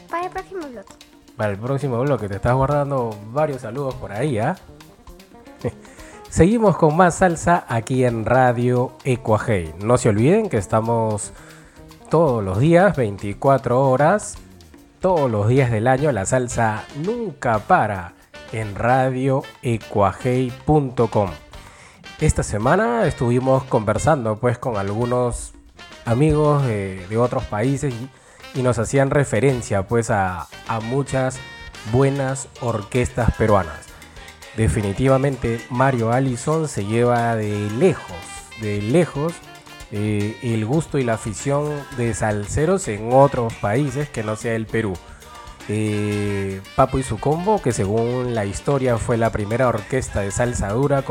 [0.10, 0.94] Para el próximo bloque.
[1.38, 4.56] Para el próximo bloque, te estás guardando varios saludos por ahí, ¿ah?
[6.36, 9.74] Seguimos con más salsa aquí en Radio Ecuajei.
[9.82, 11.32] No se olviden que estamos
[12.10, 14.36] todos los días, 24 horas,
[15.00, 16.12] todos los días del año.
[16.12, 18.16] La salsa nunca para
[18.52, 21.30] en radioecuajei.com.
[22.20, 25.54] Esta semana estuvimos conversando pues con algunos
[26.04, 27.94] amigos de, otros países
[28.54, 30.50] y, nos hacían referencia pues a
[30.84, 31.38] muchas
[31.94, 33.85] buenas orquestas peruanas
[34.58, 38.18] definitivamente Mario Allison se lleva de lejos,
[38.62, 39.34] de lejos,
[39.92, 44.66] eh, el gusto y la afición de salseros en otros países que no sea el
[44.66, 44.94] Perú.
[45.68, 50.70] Eh, Papo y su combo, que según la historia fue la primera orquesta de salsa
[50.70, 51.04] dura,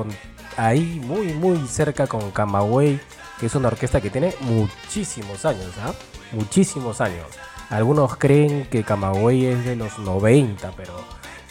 [0.57, 3.01] ahí muy muy cerca con Camagüey,
[3.41, 5.93] que es una orquesta que tiene muchísimos años, ¿ah?
[6.33, 7.27] muchísimos años.
[7.71, 10.93] Algunos creen que Camagüey es de los 90, pero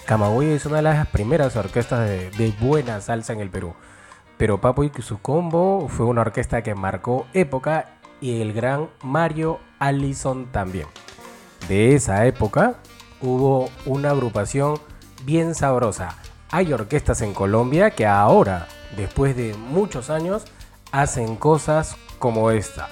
[0.05, 3.73] Camagüey es una de las primeras orquestas de, buena salsa en el Perú.
[4.37, 9.59] Pero Papo y su combo fue una orquesta que marcó época y el gran Mario
[9.79, 10.87] Allison también.
[11.69, 12.75] De esa época
[13.21, 14.77] hubo una agrupación
[15.23, 16.17] bien sabrosa.
[16.51, 20.43] Hay orquestas en Colombia que ahora, después de muchos años,
[20.91, 22.89] hacen cosas como esta.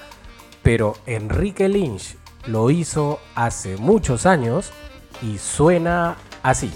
[0.64, 2.16] Pero Enrique Lynch
[2.48, 4.72] lo hizo hace muchos años
[5.22, 6.72] y suena así.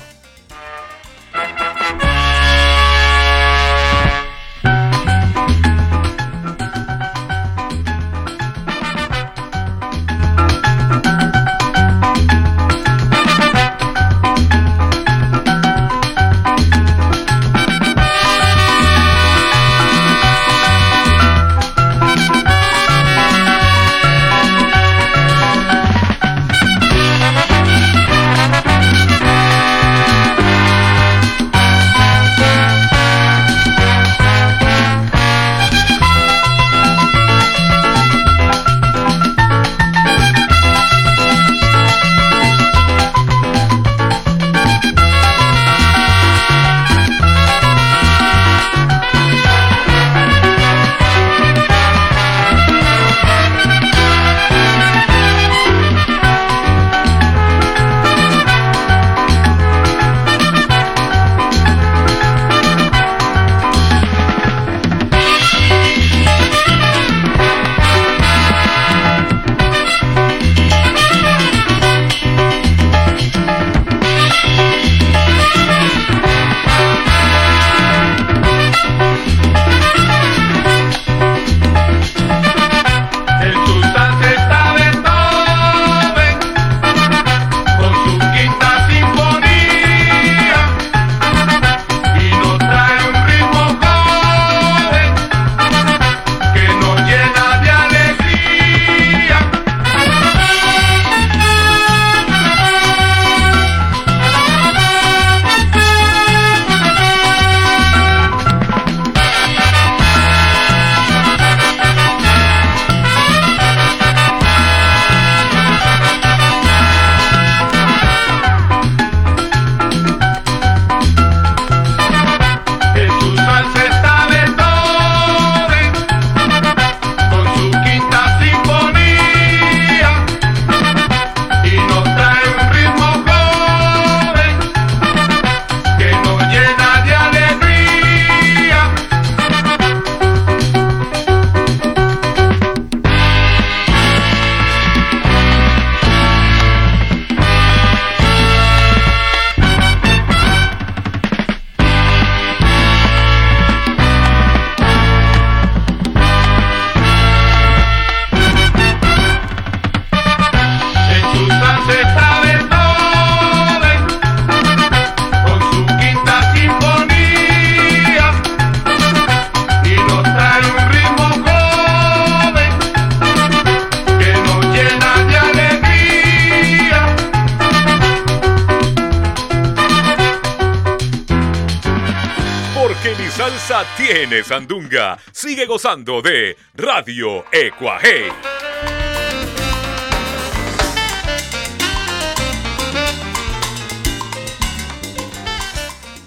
[184.46, 185.18] Sandunga.
[185.32, 188.28] Sigue gozando de Radio Ecuaje.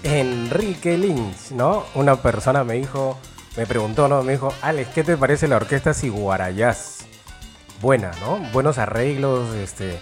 [0.03, 1.85] Enrique Lynch, ¿no?
[1.95, 3.17] Una persona me dijo,
[3.55, 4.21] me preguntó, ¿no?
[4.21, 7.05] Me dijo, Alex, ¿qué te parece la orquesta Siguarayas?
[7.79, 8.39] Buena, ¿no?
[8.51, 10.01] Buenos arreglos, este,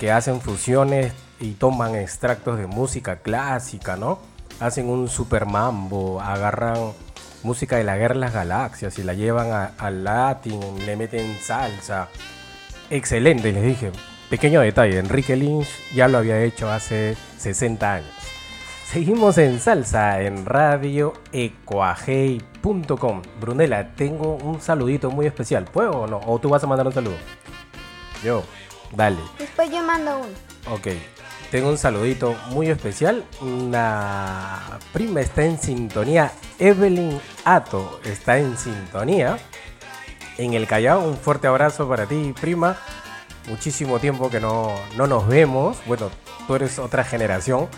[0.00, 4.20] que hacen fusiones y toman extractos de música clásica, ¿no?
[4.58, 6.94] Hacen un super mambo, agarran
[7.42, 12.08] música de la guerra de las galaxias y la llevan al latín, le meten salsa.
[12.90, 13.92] Excelente, les dije.
[14.28, 18.14] Pequeño detalle, Enrique Lynch ya lo había hecho hace 60 años.
[18.86, 23.22] Seguimos en salsa en radio ecuajei.com.
[23.40, 25.64] Brunela, tengo un saludito muy especial.
[25.64, 26.20] ¿Puedo o no?
[26.26, 27.16] ¿O tú vas a mandar un saludo?
[28.22, 28.42] Yo,
[28.94, 29.16] dale.
[29.38, 30.74] Después yo mando uno.
[30.74, 30.88] Ok,
[31.52, 33.24] tengo un saludito muy especial.
[33.42, 36.32] Una prima está en sintonía.
[36.58, 39.38] Evelyn Ato está en sintonía.
[40.38, 42.78] En el Callao, un fuerte abrazo para ti, prima.
[43.50, 45.76] Muchísimo tiempo que no, no nos vemos.
[45.84, 46.10] Bueno,
[46.46, 47.68] tú eres otra generación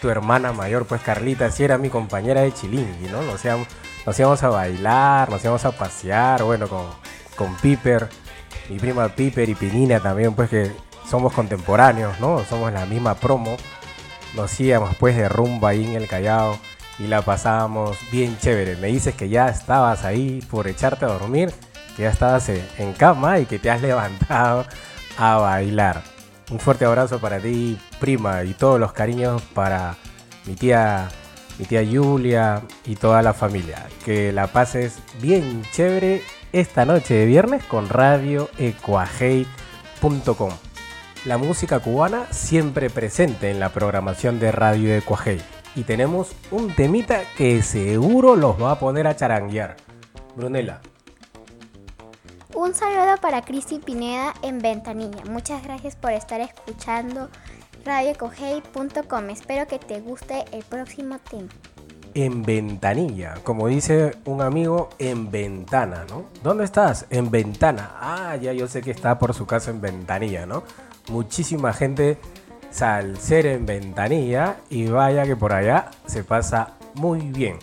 [0.00, 3.22] tu hermana mayor, pues Carlita, si era mi compañera de chilingui, ¿no?
[3.22, 3.66] Nos íbamos,
[4.04, 6.86] nos íbamos a bailar, nos íbamos a pasear, bueno, con,
[7.36, 8.08] con Piper,
[8.68, 10.72] mi prima Piper y Pinina también, pues que
[11.08, 12.44] somos contemporáneos, ¿no?
[12.44, 13.56] Somos la misma promo.
[14.34, 16.58] Nos íbamos pues de rumba ahí en el Callao
[16.98, 18.76] y la pasábamos bien chévere.
[18.76, 21.52] Me dices que ya estabas ahí por echarte a dormir,
[21.96, 24.66] que ya estabas en cama y que te has levantado
[25.18, 26.02] a bailar.
[26.50, 29.96] Un fuerte abrazo para ti, prima, y todos los cariños para
[30.44, 31.08] mi tía,
[31.58, 33.86] mi tía Julia y toda la familia.
[34.04, 40.63] Que la pases bien chévere esta noche de viernes con Radio radioecuajei.com.
[41.24, 45.40] La música cubana siempre presente en la programación de Radio Ecuajei.
[45.74, 49.76] Y tenemos un temita que seguro los va a poner a charanguear.
[50.36, 50.82] Brunela,
[52.54, 55.24] un saludo para Cristi Pineda en Ventanilla.
[55.30, 57.30] Muchas gracias por estar escuchando
[57.86, 59.30] radiocogey.com.
[59.30, 61.48] Espero que te guste el próximo tema.
[62.12, 66.26] En ventanilla, como dice un amigo, en ventana, ¿no?
[66.42, 67.06] ¿Dónde estás?
[67.08, 67.92] En ventana.
[67.98, 70.62] Ah, ya yo sé que está por su casa en ventanilla, ¿no?
[71.08, 72.18] Muchísima gente
[72.70, 77.58] salsera en ventanilla y vaya que por allá se pasa muy bien.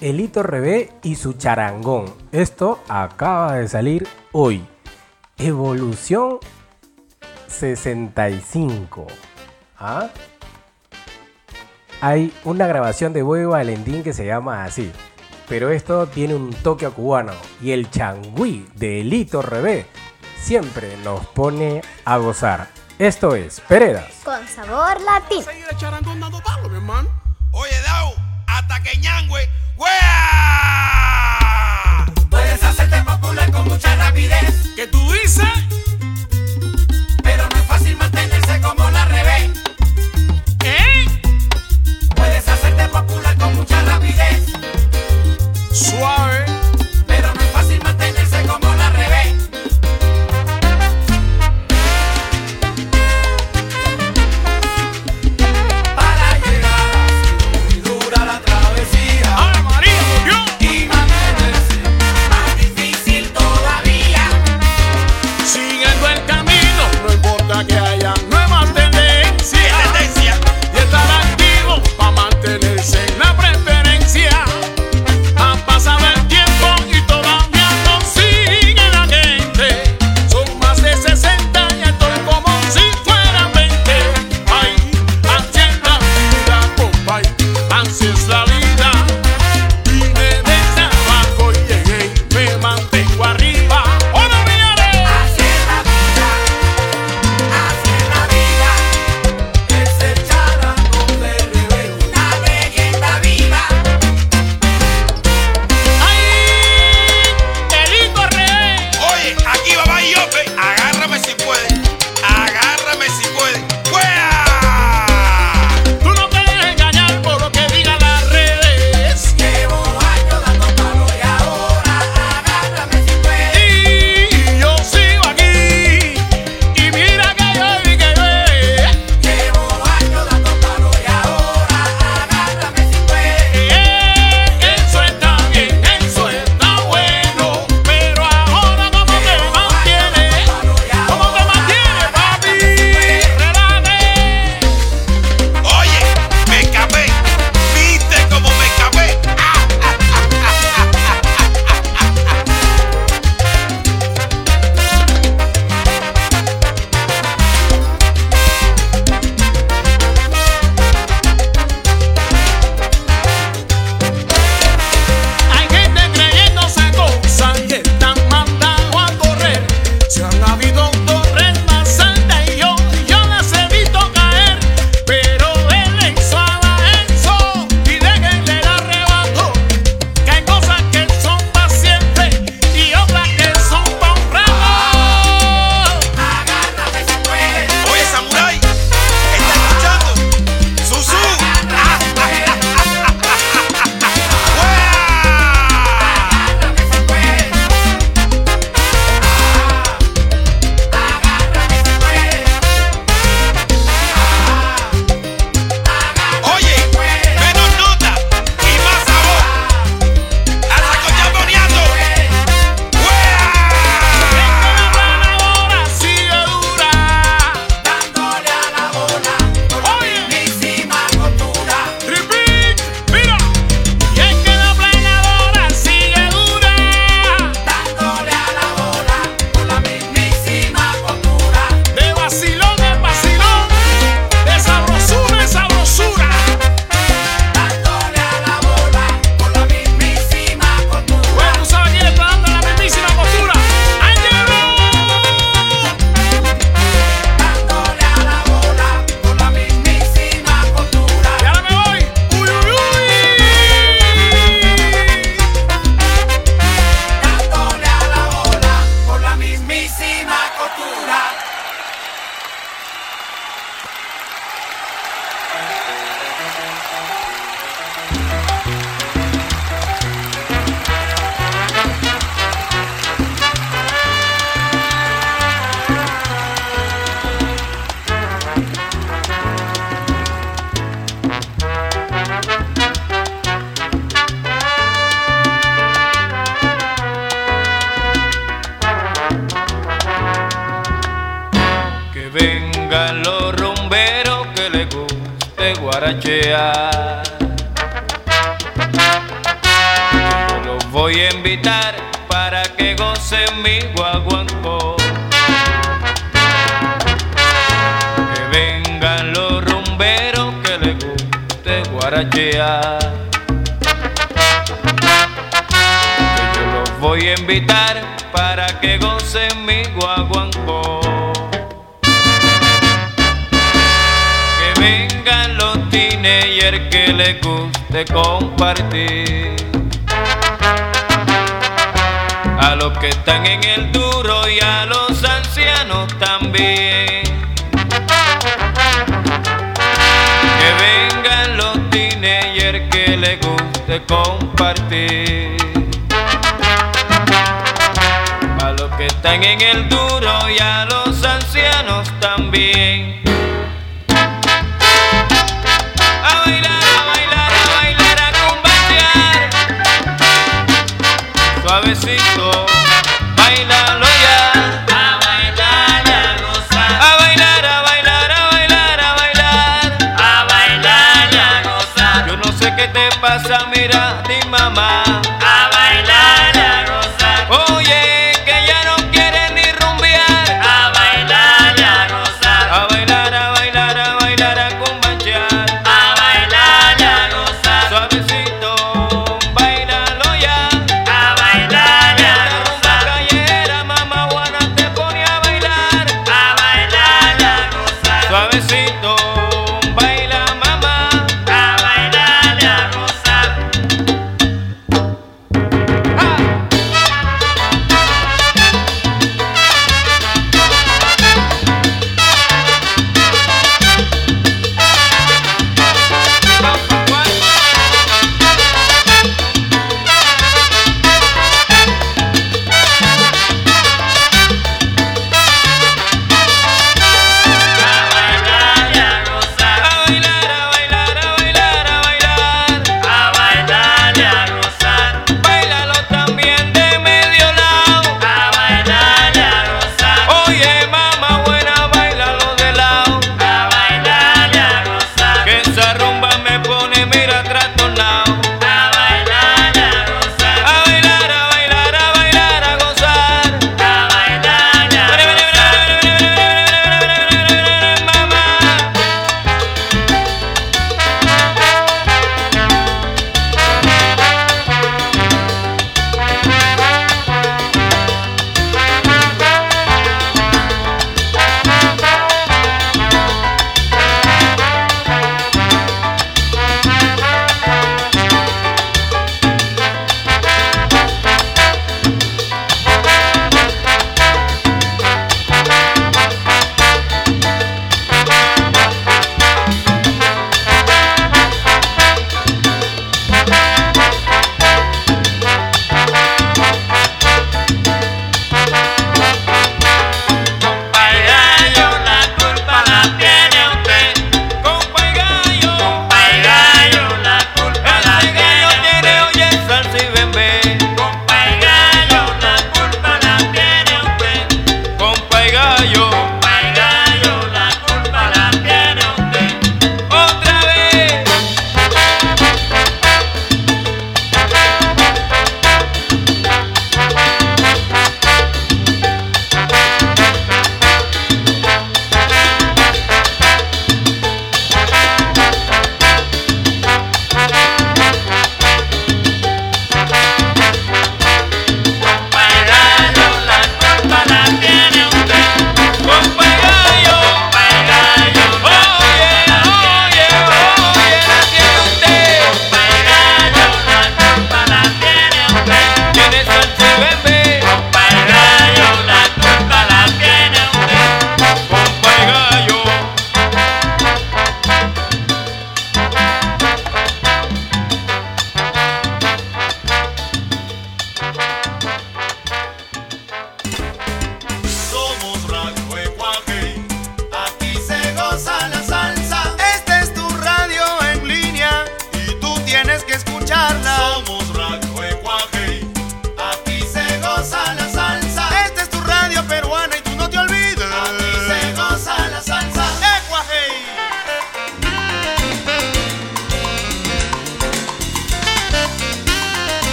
[0.00, 2.06] Elito Rebé y su charangón.
[2.30, 4.64] Esto acaba de salir hoy.
[5.38, 6.38] Evolución
[7.48, 9.06] 65.
[9.78, 10.10] ¿Ah?
[12.00, 14.92] Hay una grabación de Boy Valentín que se llama así.
[15.48, 17.32] Pero esto tiene un toque cubano.
[17.62, 19.86] Y el changüí de Elito Rebé
[20.46, 22.68] siempre nos pone a gozar.
[23.00, 24.12] Esto es Peredas.
[24.24, 25.44] Con sabor latino.
[27.50, 28.14] Oye, Dao,
[28.46, 29.48] hasta que ñangüe
[32.30, 34.70] Puedes hacerte popular con mucha rapidez.
[34.76, 35.44] ¿Qué tú dices?
[37.24, 39.50] Pero no es fácil mantenerse como la revés.
[40.64, 41.06] ¿Eh?
[42.14, 44.46] Puedes hacerte popular con mucha rapidez.
[45.72, 46.45] Suave.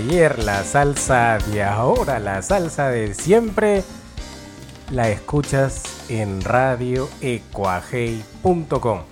[0.00, 3.84] Ayer, la salsa de ahora, la salsa de siempre,
[4.90, 9.02] la escuchas en radioecuajei.com.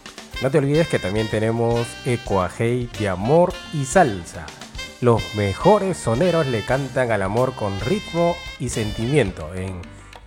[0.40, 4.46] No te olvides que también tenemos Ecuajei de amor y salsa.
[5.02, 9.82] Los mejores soneros le cantan al amor con ritmo y sentimiento en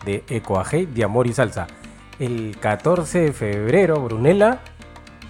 [0.05, 1.65] de Ecuajei de amor y salsa.
[2.19, 4.59] El 14 de febrero, Brunella,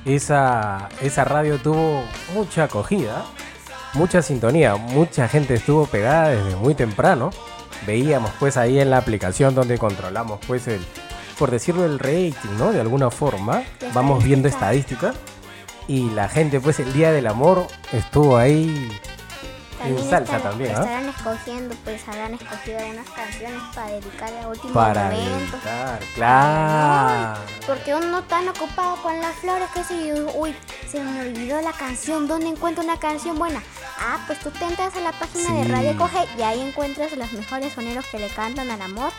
[0.03, 2.03] esa, esa radio tuvo
[2.33, 3.23] mucha acogida
[3.93, 7.31] mucha sintonía, mucha gente estuvo pegada desde muy temprano.
[7.85, 10.81] Veíamos pues ahí en la aplicación donde controlamos pues el,
[11.39, 12.71] por decirlo, el rating, ¿no?
[12.71, 13.63] De alguna forma,
[13.93, 15.15] vamos viendo estadísticas
[15.87, 18.89] y la gente pues el Día del Amor estuvo ahí
[19.85, 20.79] en salsa también, ¿ah?
[20.79, 25.57] Estarán escogiendo, pues habrán escogido algunas canciones para dedicarle a último para momento.
[26.15, 27.39] Claro.
[27.65, 30.55] porque uno tan ocupado con las flores que si, uy,
[30.89, 33.61] se me olvidó la canción, ¿dónde encuentro una canción buena?
[33.99, 37.31] Ah, pues tú te entras a la página de Radio Coge y ahí encuentras los
[37.33, 39.11] mejores soneros que le cantan al amor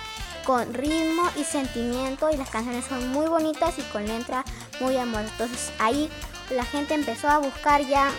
[0.44, 4.44] con ritmo y sentimiento y las canciones son muy bonitas y con letra
[4.80, 5.22] muy amor.
[5.22, 6.10] Entonces ahí
[6.50, 8.10] la gente empezó a buscar ya,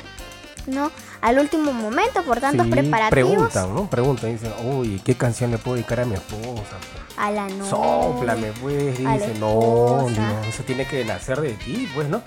[0.68, 0.92] ¿no?
[1.24, 3.32] Al último momento por tantos preparativos.
[3.32, 3.90] Preguntan, ¿no?
[3.90, 6.76] Preguntan, dicen, uy, ¿qué canción le puedo dedicar a mi esposa?
[7.16, 7.70] A la novia.
[7.70, 12.22] Sóplame, pues, dice, no, no, eso tiene que nacer de ti, pues, ¿no?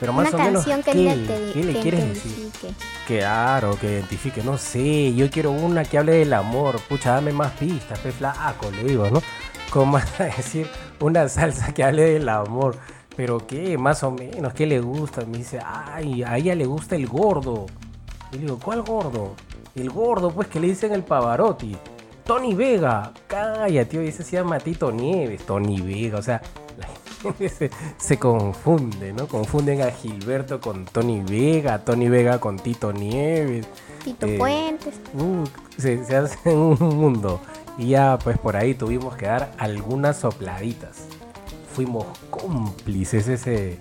[0.00, 2.50] Pero más o menos, que ¿qué, ¿qué le quieres decir?
[3.06, 7.52] Claro, que identifique, no sé, yo quiero una que hable del amor, pucha, dame más
[7.52, 9.20] pistas, pe flaco, le digo, ¿no?
[9.68, 10.02] ¿Cómo a
[10.36, 10.70] decir
[11.00, 12.78] una salsa que hable del amor?
[13.14, 15.26] Pero qué, más o menos, ¿qué le gusta?
[15.26, 17.66] Me dice, ay, a ella le gusta el gordo.
[18.32, 19.34] Y le digo, ¿cuál gordo?
[19.74, 21.76] El gordo, pues que le dicen el Pavarotti.
[22.24, 23.12] Tony Vega.
[23.26, 25.46] Calla, tío, y ese se llama Tito Nieves.
[25.46, 26.42] Tony Vega, o sea,
[26.76, 26.86] la
[27.32, 29.26] gente se, confunde, ¿no?
[29.26, 33.66] Confunden a Gilberto con Tony Vega, Tony Vega con Tito Nieves.
[34.04, 35.00] Tito eh, Puentes.
[35.14, 35.44] Uh,
[35.78, 37.40] se, se hace un mundo.
[37.78, 41.06] Y ya, pues por ahí tuvimos que dar algunas sopladitas.
[41.72, 43.78] Fuimos cómplices ese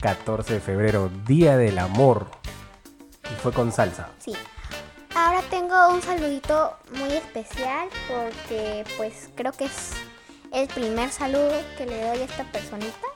[0.00, 2.26] 14 de febrero, Día del Amor
[3.36, 4.08] fue con salsa.
[4.18, 4.34] Sí.
[5.14, 9.92] Ahora tengo un saludito muy especial porque pues creo que es
[10.52, 13.06] el primer saludo que le doy a esta personita.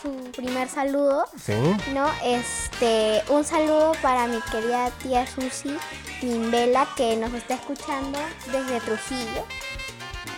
[0.00, 1.26] Su primer saludo.
[1.42, 1.54] Sí.
[1.92, 5.76] No, este, un saludo para mi querida tía Susi
[6.22, 8.18] Mimbela que nos está escuchando
[8.52, 9.44] desde Trujillo.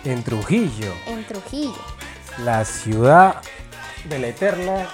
[0.05, 0.93] En Trujillo.
[1.07, 1.83] En Trujillo.
[2.39, 3.41] La ciudad
[4.05, 4.89] de la eterna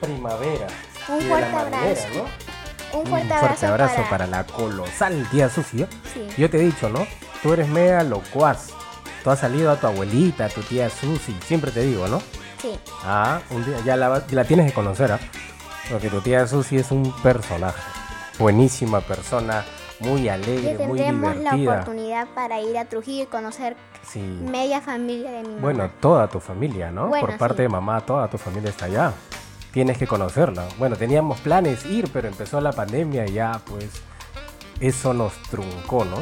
[0.00, 0.68] primavera.
[1.08, 2.26] Un fuerte abrazo.
[2.96, 3.34] Un fuerte,
[3.66, 4.26] abrazo, para...
[4.26, 5.86] la colosal tía Susi.
[6.38, 7.06] Yo te he dicho, ¿no?
[7.42, 8.70] Tú eres mega locuaz.
[9.22, 11.36] Tú has salido a tu abuelita, a tu tía Susi.
[11.44, 12.20] Siempre te digo, ¿no?
[12.60, 12.78] Sí.
[13.04, 15.20] Ah, un día ya la, tienes que conocer, ¿ah?
[15.90, 17.80] Porque tu tía Susi es un personaje.
[18.38, 19.64] Buenísima persona,
[20.00, 21.56] muy alegre, muy divertida.
[21.56, 23.76] la oportunidad para ir a Trujillo y conocer
[24.14, 25.60] media familia de mi mamá.
[25.60, 27.10] Bueno, toda tu familia, ¿no?
[27.10, 29.12] Por parte de mamá, toda tu familia está allá
[29.76, 30.66] tienes que conocerla.
[30.78, 33.84] Bueno, teníamos planes ir, pero empezó la pandemia y ya pues
[34.80, 36.16] eso nos truncó, ¿no?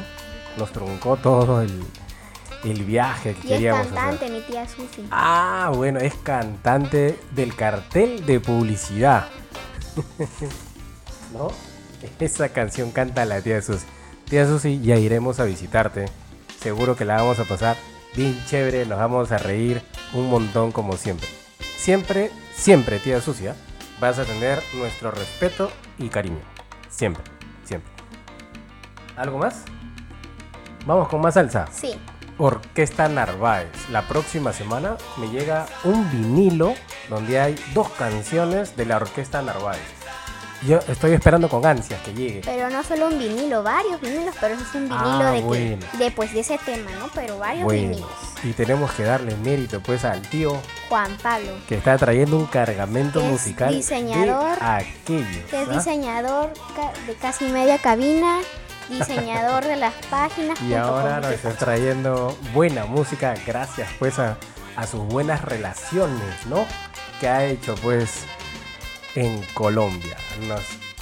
[0.56, 1.85] Nos truncó todo el,
[2.85, 5.06] viaje que queríamos es cantante, mi tía Susi.
[5.12, 9.28] Ah, bueno, es cantante del cartel de publicidad.
[11.32, 11.47] ¿No?
[12.18, 13.86] Esa canción canta la tía Susi.
[14.28, 16.06] Tía Susi, ya iremos a visitarte.
[16.59, 17.76] Seguro que la vamos a pasar
[18.16, 19.81] bien chévere, nos vamos a reír
[20.12, 21.28] un montón como siempre.
[21.85, 23.55] Siempre siempre, tía sucia,
[24.01, 26.40] vas a tener nuestro respeto y cariño.
[26.89, 27.23] Siempre,
[27.62, 27.93] siempre.
[29.19, 29.65] ¿Algo más?
[30.86, 31.66] Vamos con más salsa.
[31.70, 31.94] Sí.
[32.39, 33.69] Orquesta Narváez.
[33.90, 36.73] La próxima semana me llega un vinilo
[37.11, 39.82] donde hay dos canciones de la Orquesta Narváez.
[40.66, 42.40] Yo estoy esperando con ansias que llegue.
[42.42, 46.32] Pero no solo un vinilo, varios vinilos, pero eso es un vinilo ah, de, pues,
[46.32, 47.08] de ese tema, ¿no?
[47.14, 48.08] Pero varios vinilos.
[48.42, 50.58] Y tenemos que darle mérito pues al tío
[50.88, 51.52] Juan Pablo.
[51.68, 55.50] Que está trayendo un cargamento musical diseñador, de aquellos.
[55.50, 55.72] Que es ¿ah?
[55.72, 56.52] diseñador
[57.06, 58.38] de casi media cabina,
[58.88, 60.60] diseñador de las páginas.
[60.62, 64.38] Y ahora nos está trayendo buena música gracias pues a,
[64.76, 66.64] a sus buenas relaciones, ¿no?
[67.20, 68.24] Que ha hecho pues
[69.14, 70.16] en Colombia.
[70.46, 70.60] Nos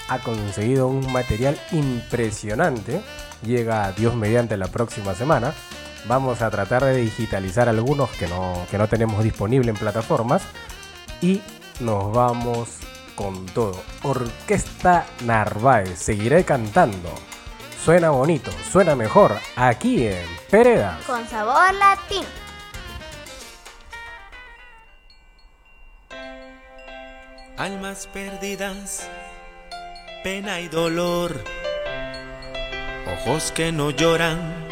[0.08, 3.02] ha conseguido un material impresionante.
[3.44, 5.52] Llega Dios mediante la próxima semana.
[6.06, 10.42] Vamos a tratar de digitalizar algunos que no, que no tenemos disponible en plataformas.
[11.20, 11.40] Y
[11.80, 12.68] nos vamos
[13.14, 13.80] con todo.
[14.02, 15.98] Orquesta Narváez.
[15.98, 17.10] Seguiré cantando.
[17.84, 21.00] Suena bonito, suena mejor aquí en Pereda.
[21.04, 22.41] Con sabor latino.
[27.62, 29.08] Almas perdidas,
[30.24, 31.44] pena y dolor,
[33.06, 34.66] ojos que no lloran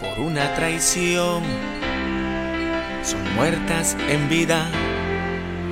[0.00, 1.42] por una traición,
[3.02, 4.66] son muertas en vida,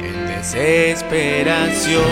[0.03, 2.05] en desesperación.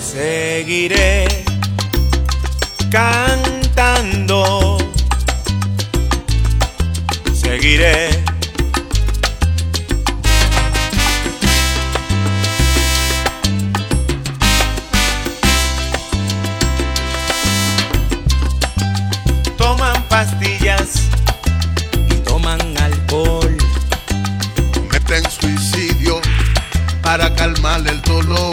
[0.00, 1.28] Seguiré
[2.90, 4.79] cantando,
[7.50, 8.10] seguiré
[19.56, 21.08] toman pastillas
[22.08, 23.56] y toman alcohol.
[24.72, 26.20] Cometen suicidio
[27.02, 28.49] para calmar el dolor.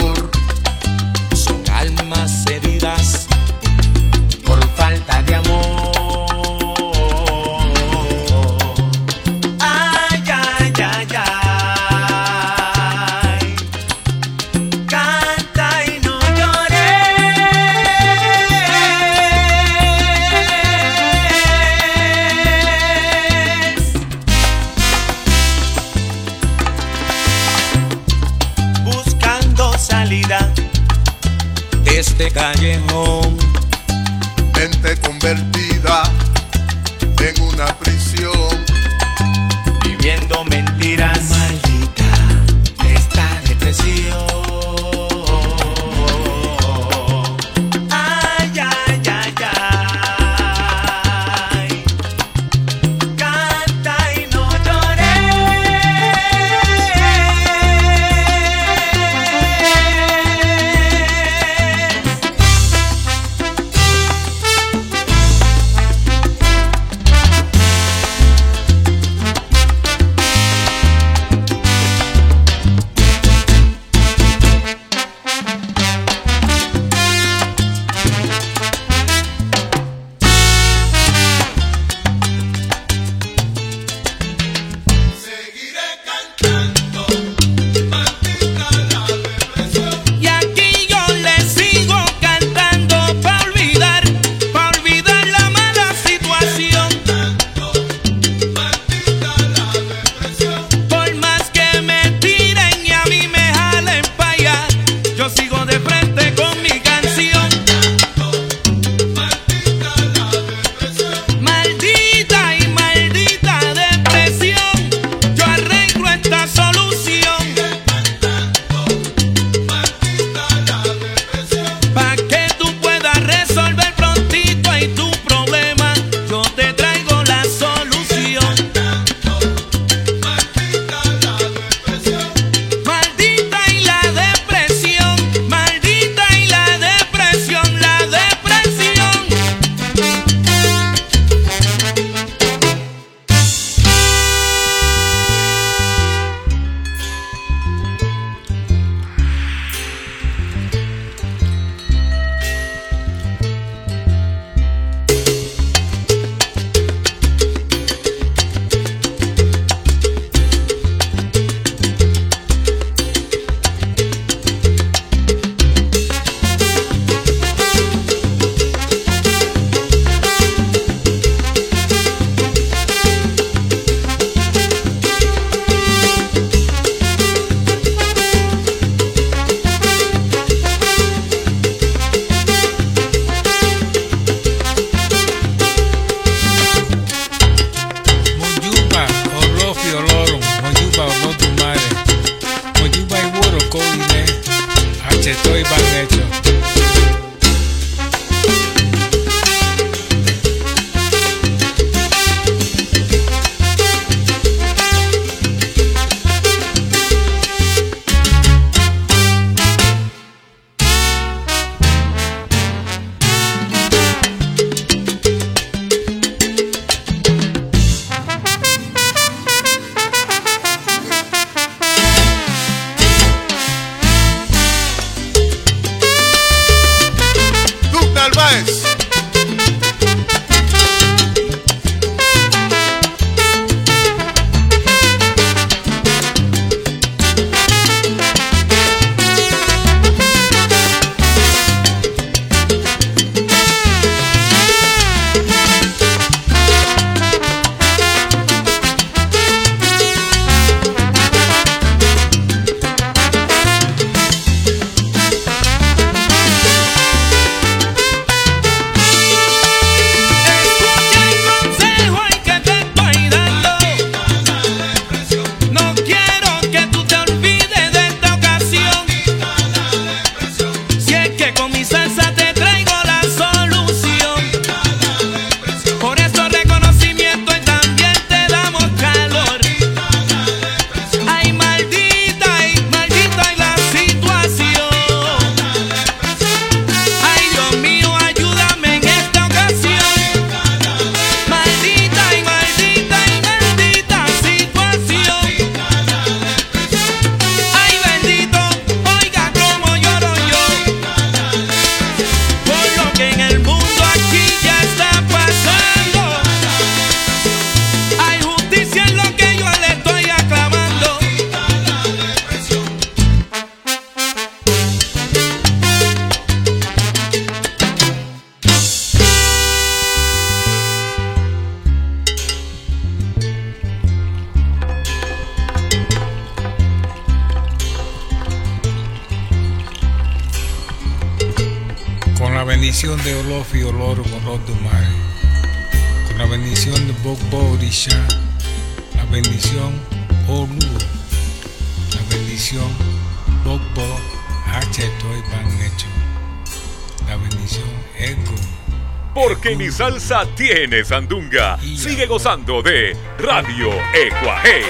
[350.55, 351.77] Tiene sandunga.
[351.77, 354.81] Sigue gozando de Radio Ecuaje.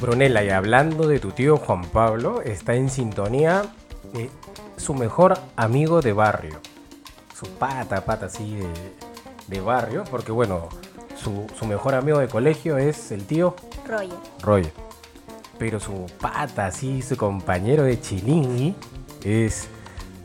[0.00, 3.66] Brunella, y hablando de tu tío Juan Pablo, está en sintonía
[4.12, 4.30] de
[4.76, 6.60] su mejor amigo de barrio.
[7.38, 8.58] Su pata, pata así
[9.46, 10.68] de, barrio, porque bueno,
[11.58, 13.54] su, mejor amigo de colegio es el tío
[13.86, 14.18] Roger.
[14.42, 14.72] Roger.
[15.58, 18.74] Pero su pata, así, su compañero de chilingui,
[19.24, 19.68] es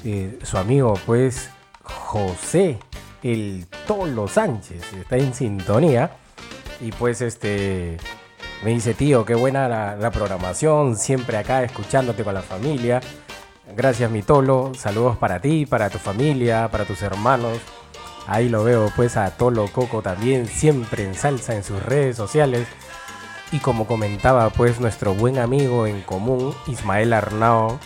[0.03, 1.49] eh, su amigo, pues,
[1.83, 2.79] José,
[3.23, 4.93] el Tolo Sánchez.
[4.93, 6.11] Está en sintonía.
[6.81, 7.97] Y pues, este
[8.63, 12.99] me dice, tío, qué buena la, programación, siempre acá escuchándote con la familia.
[13.75, 14.73] Gracias, mi Tolo.
[14.75, 17.59] Saludos para ti, para tu familia, para tus hermanos.
[18.27, 22.67] Ahí lo veo pues a Tolo Coco también, siempre en salsa en sus redes sociales.
[23.51, 27.79] Y como comentaba pues nuestro buen amigo en común, Ismael Arnao,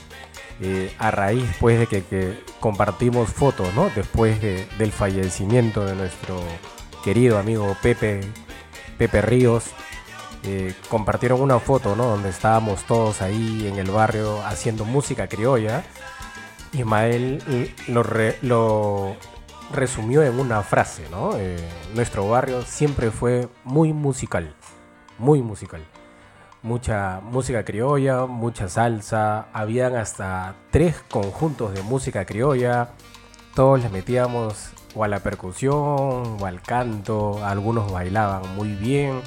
[0.61, 3.89] eh, a raíz pues de que, compartimos fotos, ¿no?
[3.95, 6.41] Después del fallecimiento de nuestro
[7.03, 8.21] querido amigo Pepe,
[8.97, 9.65] Pepe Ríos,
[10.43, 12.05] eh, compartieron una foto, ¿no?
[12.05, 15.83] Donde estábamos todos ahí en el barrio haciendo música criolla.
[16.73, 18.03] Ismael eh, lo,
[18.41, 19.15] lo
[19.73, 21.35] resumió en una frase, ¿no?
[21.35, 21.57] Eh,
[21.93, 24.53] nuestro barrio siempre fue muy musical,
[25.17, 25.81] muy musical.
[26.61, 32.91] Mucha música criolla, mucha salsa, habían hasta tres conjuntos de música criolla,
[33.53, 39.21] todos le metíamos o a la percusión o al canto, algunos bailaban muy bien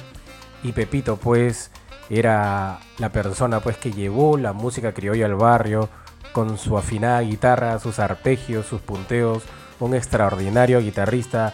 [0.63, 1.71] y Pepito pues
[2.09, 5.89] era la persona pues que llevó la música criolla al barrio
[6.31, 9.43] con su afinada guitarra, sus arpegios, sus punteos,
[9.79, 11.53] un extraordinario guitarrista.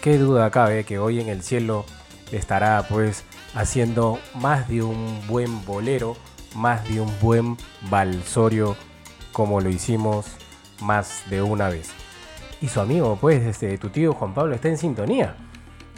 [0.00, 1.84] Qué duda cabe que hoy en el cielo
[2.32, 3.24] estará pues
[3.54, 6.16] haciendo más de un buen bolero,
[6.54, 7.56] más de un buen
[7.90, 8.76] balsorio
[9.32, 10.26] como lo hicimos
[10.80, 11.90] más de una vez.
[12.60, 15.36] Y su amigo pues este tu tío Juan Pablo está en sintonía.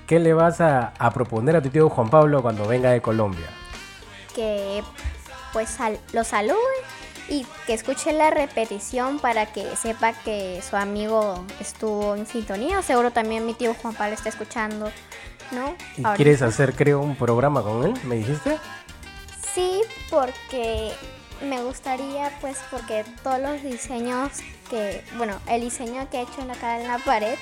[0.06, 3.46] ¿Qué le vas a, proponer a tu tío Juan Pablo cuando venga de Colombia?
[4.34, 4.82] Que
[5.52, 5.76] pues
[6.12, 6.56] lo salude
[7.28, 12.82] y que escuche la repetición para que sepa que su amigo estuvo en sintonía.
[12.82, 14.90] Seguro también mi tío Juan Pablo está escuchando,
[15.50, 15.74] ¿no?
[15.96, 17.94] ¿Y quieres hacer, creo, un programa con él?
[18.04, 18.58] ¿Me dijiste?
[19.54, 20.92] Sí, porque
[21.48, 24.30] me gustaría, pues, porque todos los diseños
[24.70, 27.38] que, bueno, el diseño que he hecho acá en la pared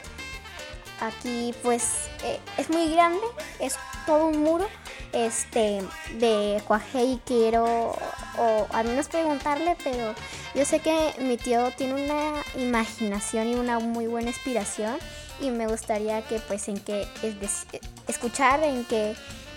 [1.00, 3.20] Aquí pues eh, es muy grande,
[3.58, 4.66] es todo un muro
[5.12, 5.82] este
[6.18, 7.96] de cuaje y quiero
[8.38, 10.14] o al menos preguntarle, pero
[10.54, 14.96] yo sé que mi tío tiene una imaginación y una muy buena inspiración
[15.40, 17.66] y me gustaría que pues en que es
[18.08, 19.14] escuchar en que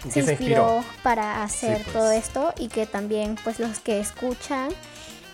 [0.10, 1.94] se inspiró, para hacer pues.
[1.94, 4.70] todo esto y que también pues los que escuchan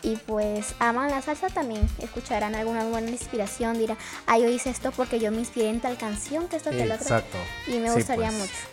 [0.02, 3.98] y pues aman la salsa también escucharán alguna buena inspiración, dirán,
[4.28, 6.96] ah, yo hice esto porque yo me inspiré en tal canción que esto que lo
[6.96, 7.04] otro.
[7.04, 7.38] Exacto.
[7.68, 8.40] Y me gustaría pues.
[8.40, 8.73] mucho.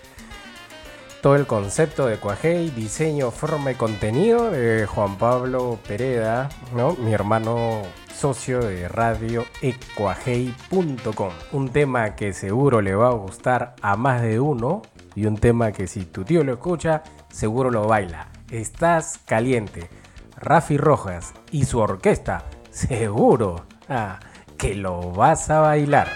[1.21, 6.95] Todo el concepto de Cuajei, diseño, forma y contenido de Juan Pablo Pereda, ¿no?
[6.95, 11.33] Mi hermano socio de radio ecuajei.com.
[11.53, 14.81] Un tema que seguro le va a gustar a más de uno
[15.15, 18.29] y un tema que si tu tío lo escucha, seguro lo baila.
[18.51, 19.91] Estás caliente.
[20.37, 24.21] Rafi Rojas y su orquesta, seguro ah,
[24.57, 26.09] que lo vas a bailar.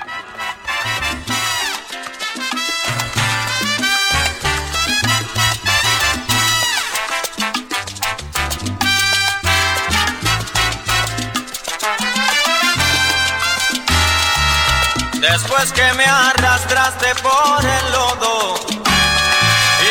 [15.35, 18.55] Después que me arrastraste por el lodo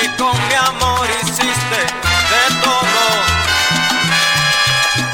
[0.01, 1.81] y con mi amor hiciste
[2.31, 3.03] de todo.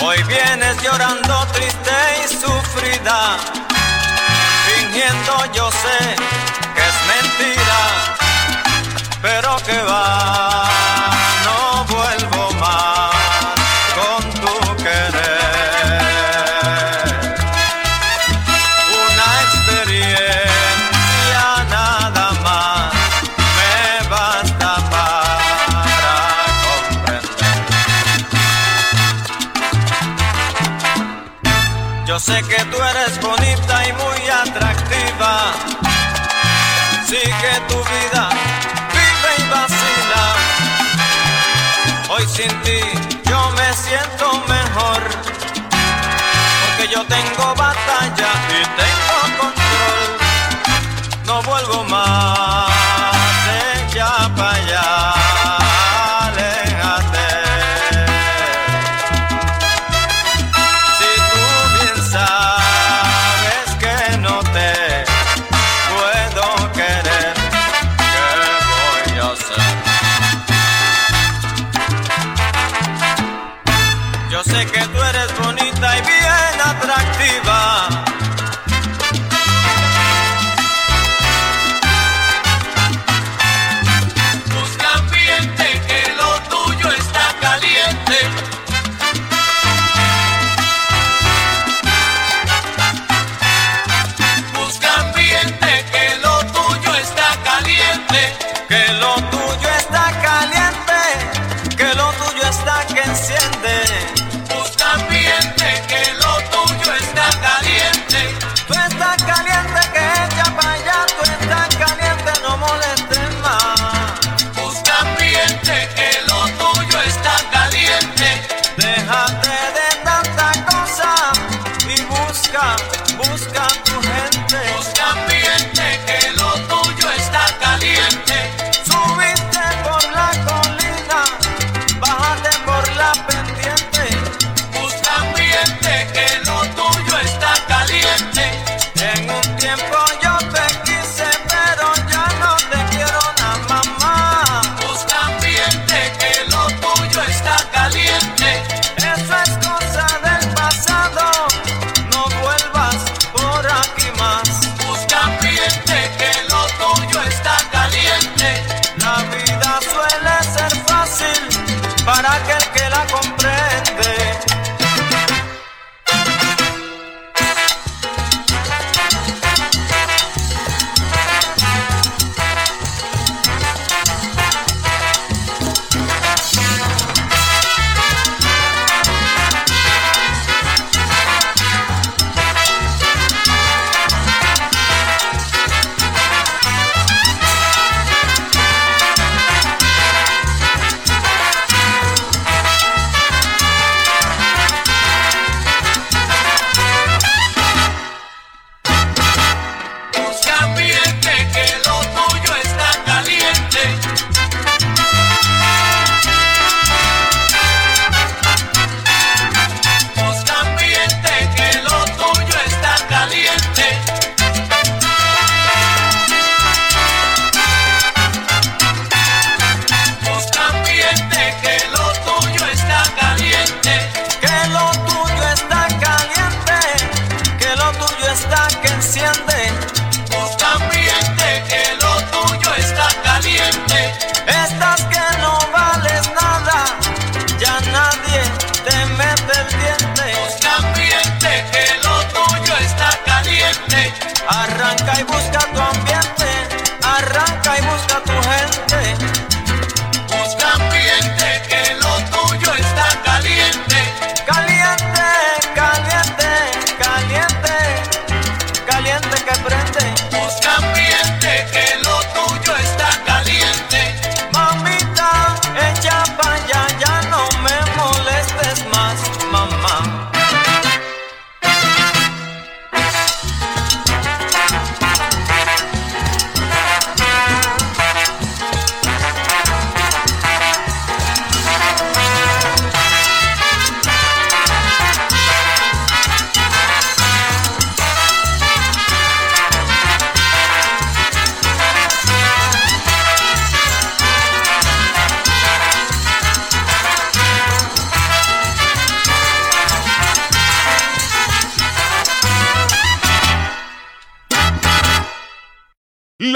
[0.08, 3.40] Hoy vienes llorando triste y sufrida,
[4.68, 6.16] fingiendo yo sé
[6.76, 7.82] que es mentira,
[9.24, 10.70] pero que va,
[37.10, 38.30] sigue tu vida,
[38.94, 40.26] vive y vacila.
[42.10, 42.82] Hoy sin ti
[43.26, 45.02] yo me siento mejor,
[46.62, 50.10] porque yo tengo batalla y tengo control.
[51.26, 52.69] No vuelvo más.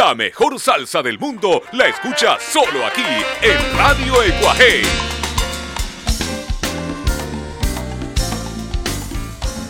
[0.05, 3.05] La mejor salsa del mundo la escucha solo aquí
[3.41, 4.81] en Radio Ecuaje.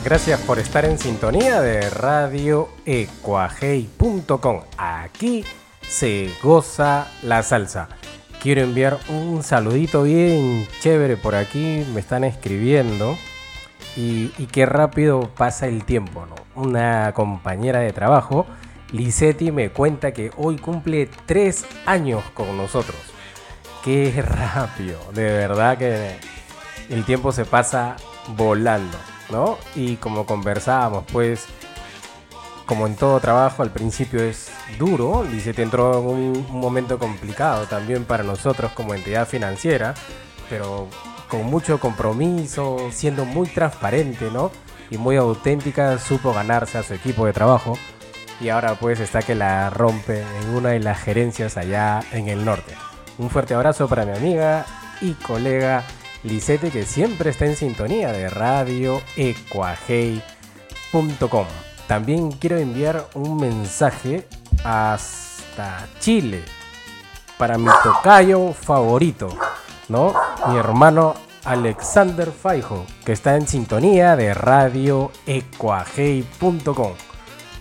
[0.03, 4.61] Gracias por estar en sintonía de Radio radioecuajei.com.
[4.75, 5.45] Aquí
[5.87, 7.89] se goza la salsa.
[8.41, 11.85] Quiero enviar un saludito bien chévere por aquí.
[11.93, 13.15] Me están escribiendo.
[13.95, 16.33] Y, y qué rápido pasa el tiempo, ¿no?
[16.59, 18.47] Una compañera de trabajo
[18.93, 22.95] Lisetti me cuenta que hoy cumple tres años con nosotros.
[23.83, 26.15] Qué rápido, de verdad que
[26.89, 27.95] el tiempo se pasa
[28.37, 28.95] volando,
[29.31, 29.57] ¿no?
[29.75, 31.47] Y como conversábamos, pues,
[32.67, 35.23] como en todo trabajo, al principio es duro.
[35.23, 39.95] Lisetti entró en un, momento complicado también para nosotros como entidad financiera,
[40.51, 40.87] pero
[41.29, 44.51] con mucho compromiso, siendo muy transparente, ¿no?
[44.91, 47.75] Y muy auténtica, supo ganarse a su equipo de trabajo
[48.39, 52.45] y ahora pues está que la rompe en una de las gerencias allá en el
[52.45, 52.73] norte.
[53.17, 54.65] Un fuerte abrazo para mi amiga
[55.01, 55.83] y colega
[56.23, 60.23] Lisette que siempre está en sintonía de radio ecuajei.com.
[61.87, 64.27] También quiero enviar un mensaje
[64.63, 66.43] hasta Chile
[67.37, 69.29] para mi tocayo favorito,
[69.89, 70.13] ¿no?
[70.47, 76.93] Mi hermano Alexander Faijo, que está en sintonía de radio ecuajei.com.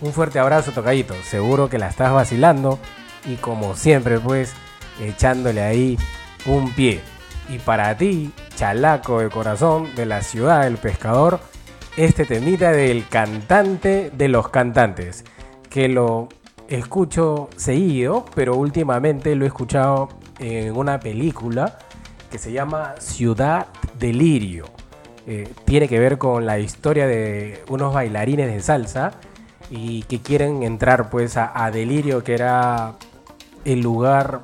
[0.01, 1.13] Un fuerte abrazo, tocayito.
[1.23, 2.79] Seguro que la estás vacilando
[3.25, 4.53] y como siempre, pues,
[5.01, 5.97] echándole ahí
[6.45, 7.01] un pie.
[7.49, 11.39] Y para ti, chalaco de corazón de la ciudad del pescador,
[11.97, 15.25] este temita del cantante de los cantantes,
[15.69, 16.29] que lo
[16.67, 20.09] escucho seguido, pero últimamente lo he escuchado
[20.39, 21.77] en una película
[22.31, 23.67] que se llama Ciudad
[23.99, 24.65] Delirio.
[25.27, 29.13] Eh, tiene que ver con la historia de unos bailarines de salsa
[29.69, 32.93] y que quieren entrar pues a, Delirio, que era
[33.65, 34.41] el lugar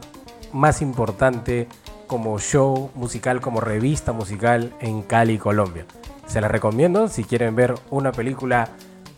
[0.54, 1.68] más importante
[2.08, 5.86] como show musical, como revista musical en Cali, Colombia.
[6.28, 8.70] Se la recomiendo si quieren ver una película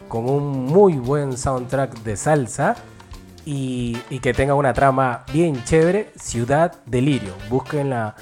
[0.07, 2.76] con un muy buen soundtrack de salsa
[3.45, 7.34] y, y que tenga una trama bien chévere, Ciudad Delirio.
[7.49, 8.15] Búsquenla,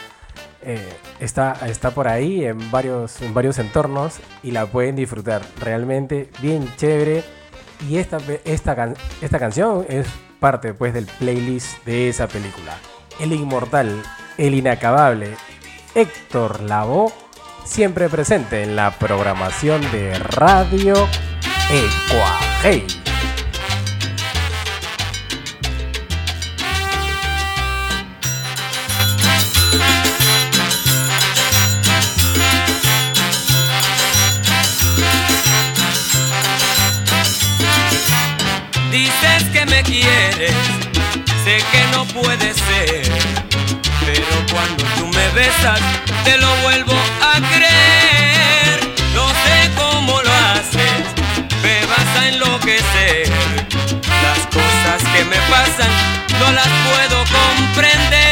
[0.62, 5.42] eh, está, está por ahí en varios, en varios entornos y la pueden disfrutar.
[5.60, 7.24] Realmente bien chévere.
[7.88, 10.08] Y esta, esta, esta canción es
[10.40, 12.78] parte pues del playlist de esa película.
[13.20, 14.02] El inmortal,
[14.38, 15.36] el inacabable
[15.96, 17.12] Héctor Lavoe,
[17.66, 20.96] siempre presente en la programación de Radio
[21.72, 22.86] Ecuajei.
[39.84, 40.54] Quieres,
[41.44, 43.04] sé que no puede ser,
[44.06, 45.80] pero cuando tú me besas
[46.24, 48.80] te lo vuelvo a creer.
[49.14, 51.04] No sé cómo lo haces,
[51.64, 53.30] me vas a enloquecer.
[54.24, 55.92] Las cosas que me pasan
[56.40, 58.29] no las puedo comprender.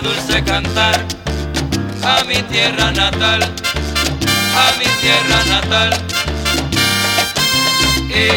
[0.00, 0.94] Dulce cantar
[2.02, 5.90] a mi tierra natal, a mi tierra natal.
[8.08, 8.28] Y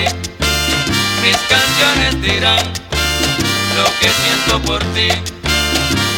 [1.24, 2.66] mis canciones dirán
[3.78, 5.10] lo que siento por ti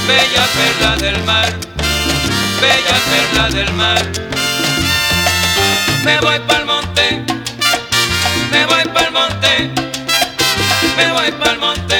[0.08, 1.50] bella perla del mar,
[2.62, 4.02] bella perla del mar.
[6.04, 7.24] Me voy pa'l monte,
[8.52, 9.54] me voy pa'l monte,
[10.98, 12.00] me voy pa'l monte,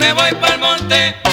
[0.00, 1.27] me voy pa'l monte.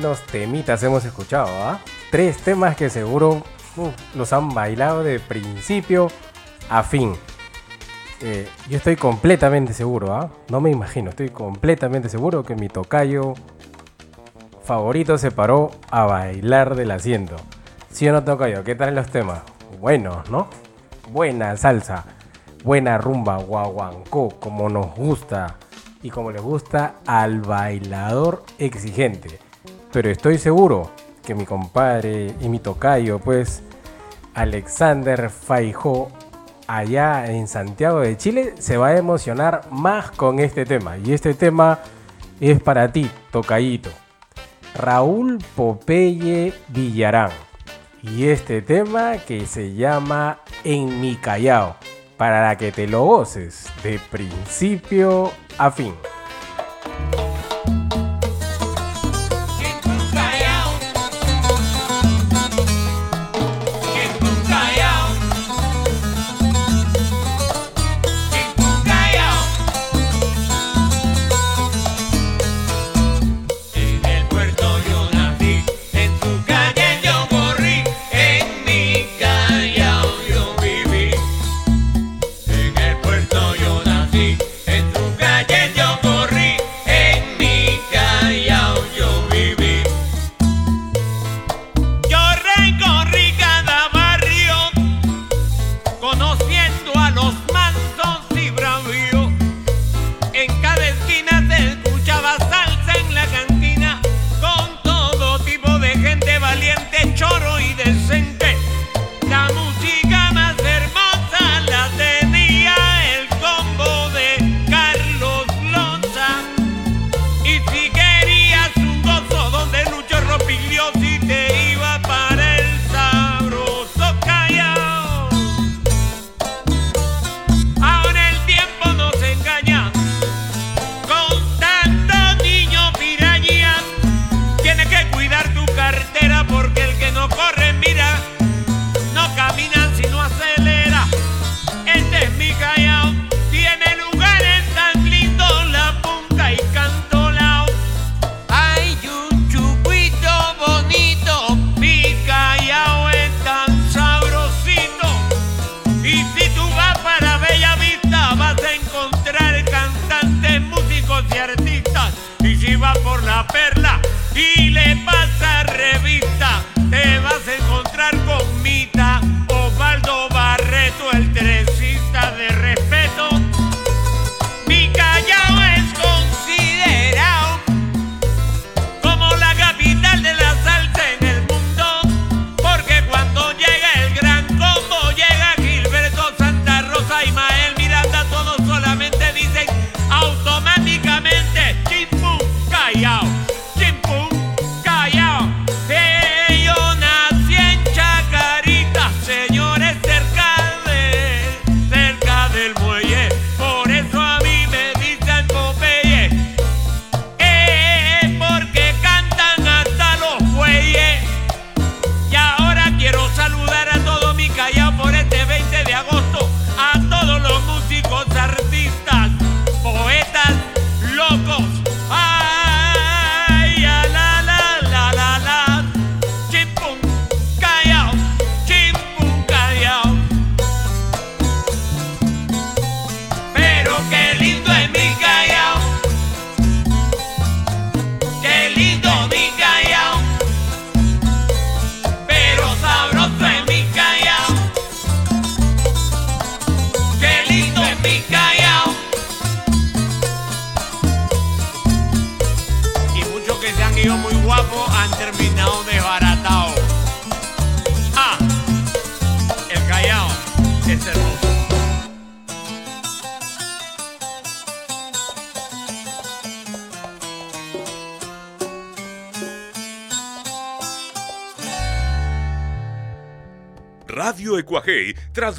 [0.00, 1.48] los temitas hemos escuchado.
[1.62, 1.80] ¿ah?
[2.10, 3.42] Tres temas que seguro
[4.14, 6.08] los han bailado de principio
[6.68, 7.14] a fin.
[8.22, 10.14] Eh, yo estoy completamente seguro.
[10.14, 10.30] ¿ah?
[10.48, 13.34] No me imagino, estoy completamente seguro que mi tocayo
[14.64, 17.36] favorito se paró a bailar del asiento.
[17.90, 19.40] Si ¿Sí o no tocayo, ¿qué tal en los temas?
[19.80, 20.48] Buenos, ¿no?
[21.10, 22.04] Buena salsa,
[22.62, 25.56] buena rumba, guaguancó, como nos gusta
[26.02, 29.40] y como le gusta al bailador exigente.
[29.92, 30.90] Pero estoy seguro
[31.24, 33.62] que mi compadre y mi tocayo, pues
[34.34, 36.10] Alexander Faijó,
[36.66, 40.96] allá en Santiago de Chile, se va a emocionar más con este tema.
[40.98, 41.80] Y este tema
[42.40, 43.90] es para ti, tocayito.
[44.74, 47.30] Raúl Popeye Villarán.
[48.02, 51.76] Y este tema que se llama En mi Callao,
[52.16, 55.94] para que te lo goces de principio a fin.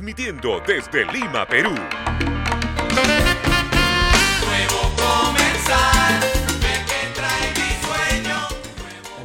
[0.01, 1.75] Transmitiendo desde Lima, Perú.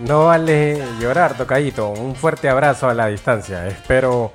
[0.01, 1.89] No vale llorar, tocayito.
[1.89, 3.67] Un fuerte abrazo a la distancia.
[3.67, 4.33] Espero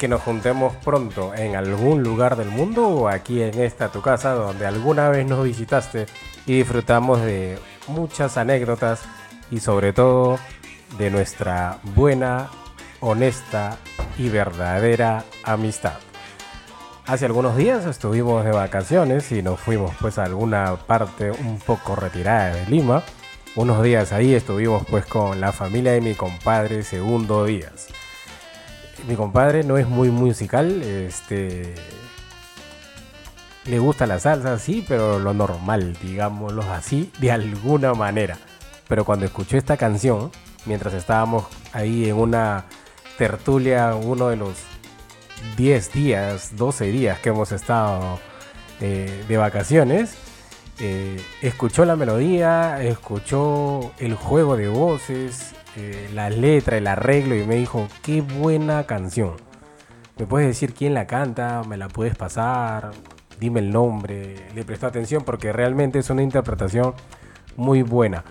[0.00, 4.32] que nos juntemos pronto en algún lugar del mundo o aquí en esta tu casa
[4.32, 6.06] donde alguna vez nos visitaste
[6.46, 9.02] y disfrutamos de muchas anécdotas
[9.52, 10.40] y sobre todo
[10.98, 12.50] de nuestra buena,
[13.06, 13.78] honesta
[14.18, 15.94] y verdadera amistad.
[17.06, 21.94] Hace algunos días estuvimos de vacaciones y nos fuimos pues a alguna parte un poco
[21.94, 23.04] retirada de Lima.
[23.54, 27.86] Unos días ahí estuvimos pues con la familia de mi compadre Segundo Díaz.
[29.06, 31.76] Mi compadre no es muy musical, este
[33.66, 38.36] le gusta la salsa, sí, pero lo normal, digámoslo así, de alguna manera.
[38.88, 40.32] Pero cuando escuchó esta canción,
[40.64, 42.64] mientras estábamos ahí en una
[43.16, 44.56] tertulia, uno de los
[45.56, 48.18] 10 días, 12 días que hemos estado
[48.80, 50.16] eh, de vacaciones,
[50.78, 57.44] eh, escuchó la melodía, escuchó el juego de voces, eh, la letra, el arreglo y
[57.44, 59.36] me dijo, qué buena canción.
[60.18, 61.62] ¿Me puedes decir quién la canta?
[61.66, 62.92] ¿Me la puedes pasar?
[63.38, 64.48] Dime el nombre.
[64.54, 66.94] Le prestó atención porque realmente es una interpretación
[67.56, 68.24] muy buena.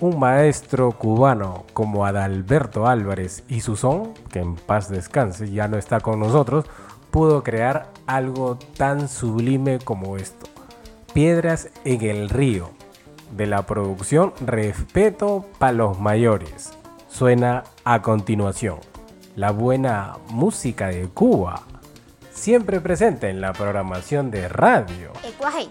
[0.00, 5.78] Un maestro cubano como Adalberto Álvarez y su son, que en paz descanse, ya no
[5.78, 6.66] está con nosotros,
[7.10, 10.46] pudo crear algo tan sublime como esto.
[11.14, 12.70] Piedras en el río.
[13.34, 16.74] De la producción Respeto para los mayores.
[17.08, 18.78] Suena a continuación.
[19.34, 21.62] La buena música de Cuba.
[22.32, 25.10] Siempre presente en la programación de radio.
[25.24, 25.70] Ecuaje.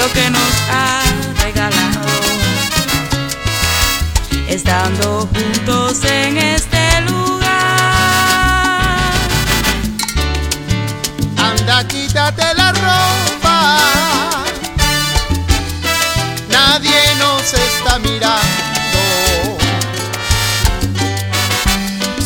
[0.00, 1.02] Lo que nos ha
[1.42, 2.06] regalado.
[4.48, 7.50] Estando juntos en este lugar.
[11.36, 13.76] Anda, quítate la ropa.
[16.48, 19.00] Nadie nos está mirando.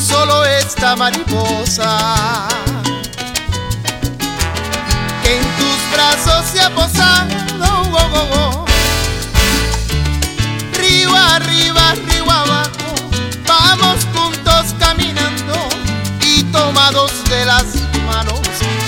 [0.09, 2.49] Solo esta mariposa
[17.05, 17.65] de las
[18.07, 18.41] manos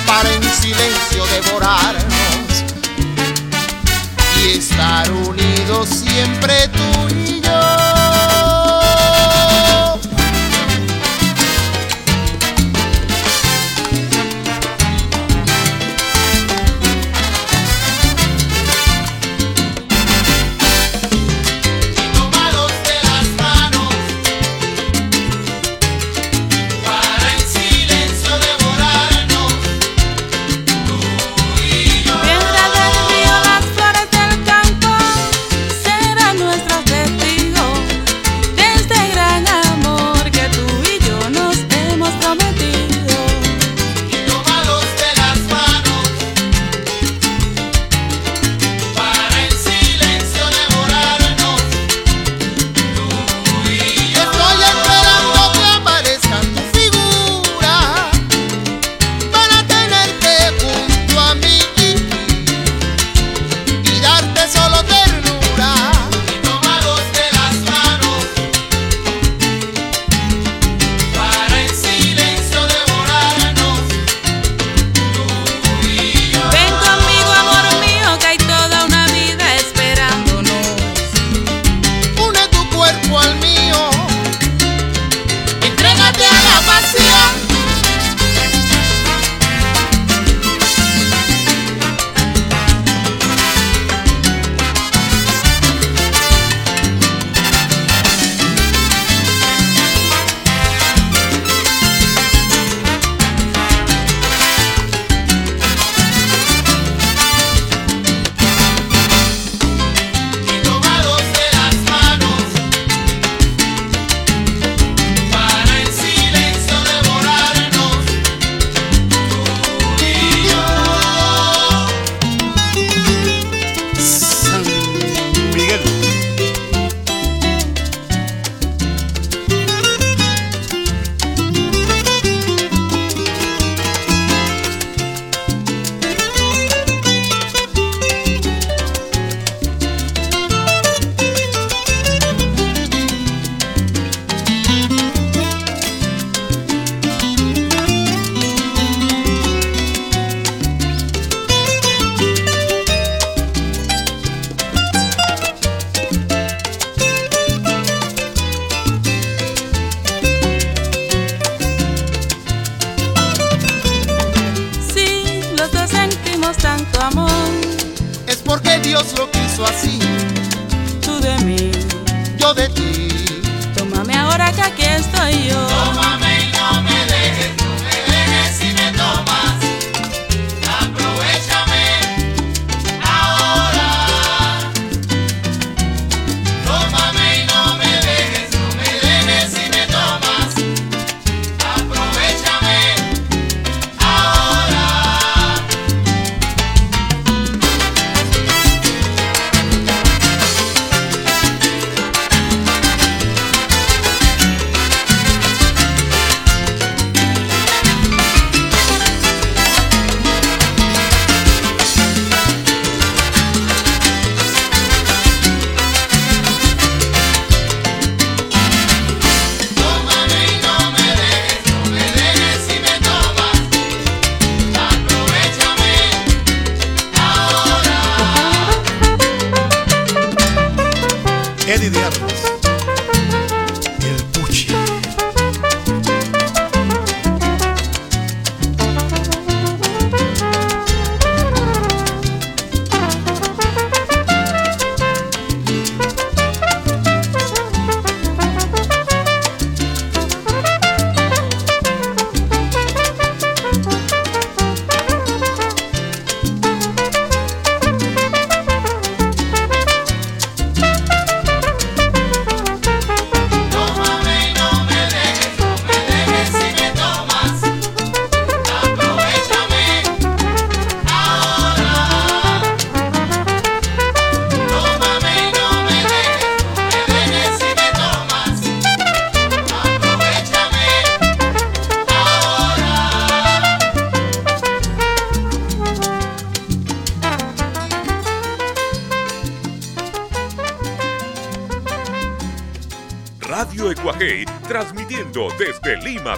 [0.06, 2.64] para en silencio devorarnos
[4.42, 7.45] y estar unidos siempre tú y yo.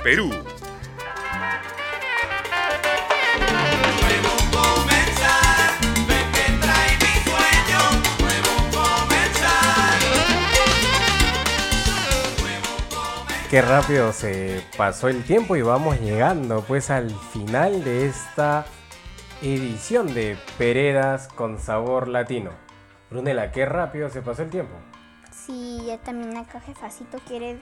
[0.04, 0.30] Nuevo
[8.92, 9.98] comenzar.
[13.50, 18.66] Qué rápido se pasó el tiempo y vamos llegando pues al final de esta
[19.42, 22.50] edición de Peredas con sabor latino.
[23.10, 24.74] Brunela, qué rápido se pasó el tiempo.
[25.32, 27.58] Sí, ya también acá jefacito quiere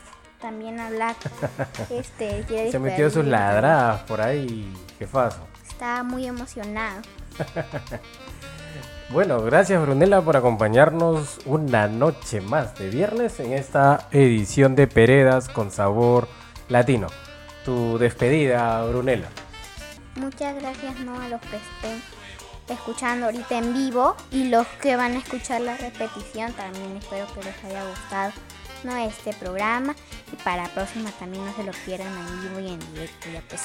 [0.46, 1.16] también hablar.
[1.90, 5.40] Este, Se metió sus ladradas por ahí, jefazo.
[5.68, 7.02] Está muy emocionado.
[9.08, 15.48] Bueno, gracias Brunella por acompañarnos una noche más de viernes en esta edición de Peredas
[15.48, 16.26] con sabor
[16.68, 17.06] latino.
[17.64, 19.28] Tu despedida, Brunella.
[20.16, 21.20] Muchas gracias ¿no?
[21.20, 22.02] a los que estén
[22.68, 27.44] escuchando ahorita en vivo y los que van a escuchar la repetición también espero que
[27.44, 28.32] les haya gustado
[28.94, 29.94] este programa
[30.32, 33.42] y para la próxima también no se lo pierdan en vivo y en directo ya
[33.48, 33.62] pues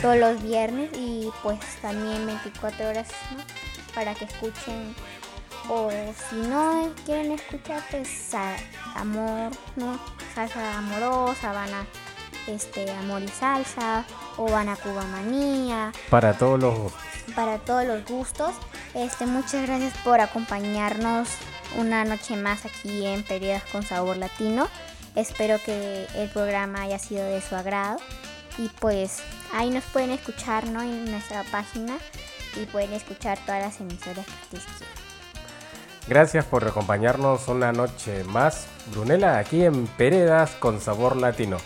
[0.00, 3.44] todos los viernes y pues también 24 horas ¿no?
[3.94, 4.94] para que escuchen
[5.68, 5.90] o
[6.28, 8.34] si no quieren escuchar pues
[8.94, 9.98] amor no
[10.34, 11.86] salsa amorosa van a
[12.48, 14.04] este amor y salsa
[14.36, 16.92] o van a Cuba Manía Para todos los
[17.34, 18.50] para todos los gustos.
[18.94, 21.28] Este, muchas gracias por acompañarnos
[21.78, 24.68] una noche más aquí en Peredas con Sabor Latino.
[25.14, 27.98] Espero que el programa haya sido de su agrado.
[28.58, 29.22] Y pues
[29.52, 30.82] ahí nos pueden escuchar ¿no?
[30.82, 31.96] en nuestra página
[32.60, 34.94] y pueden escuchar todas las emisoras que ustedes quieran.
[36.08, 41.58] Gracias por acompañarnos una noche más, Brunella, aquí en Peredas con sabor latino.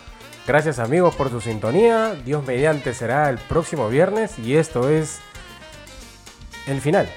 [0.47, 2.15] Gracias amigos por su sintonía.
[2.25, 5.19] Dios mediante será el próximo viernes y esto es
[6.67, 7.09] el final.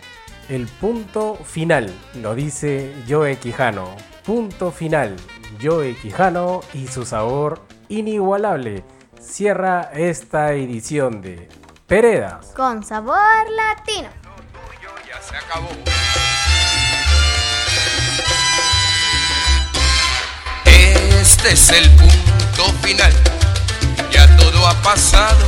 [0.50, 3.96] El punto final, lo dice Joe Quijano.
[4.26, 5.16] Punto final.
[5.62, 8.84] Joe Quijano y su sabor inigualable.
[9.22, 11.48] Cierra esta edición de
[11.86, 12.48] Peredas.
[12.56, 13.20] Con Sabor
[13.56, 14.10] Latino.
[15.08, 15.70] Ya se acabó.
[20.66, 23.14] Este es el punto final.
[24.12, 25.46] Ya todo ha pasado.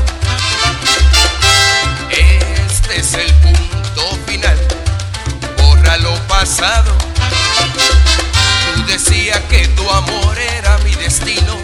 [2.11, 4.80] Este es el punto final.
[5.99, 6.95] Lo pasado.
[8.75, 11.57] Tú decías que tu amor era mi destino.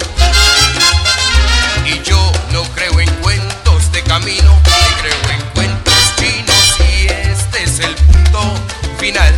[1.85, 4.61] Y yo no creo en cuentos de camino,
[5.01, 6.75] creo en cuentos chinos.
[6.79, 8.53] Y este es el punto
[8.99, 9.33] final.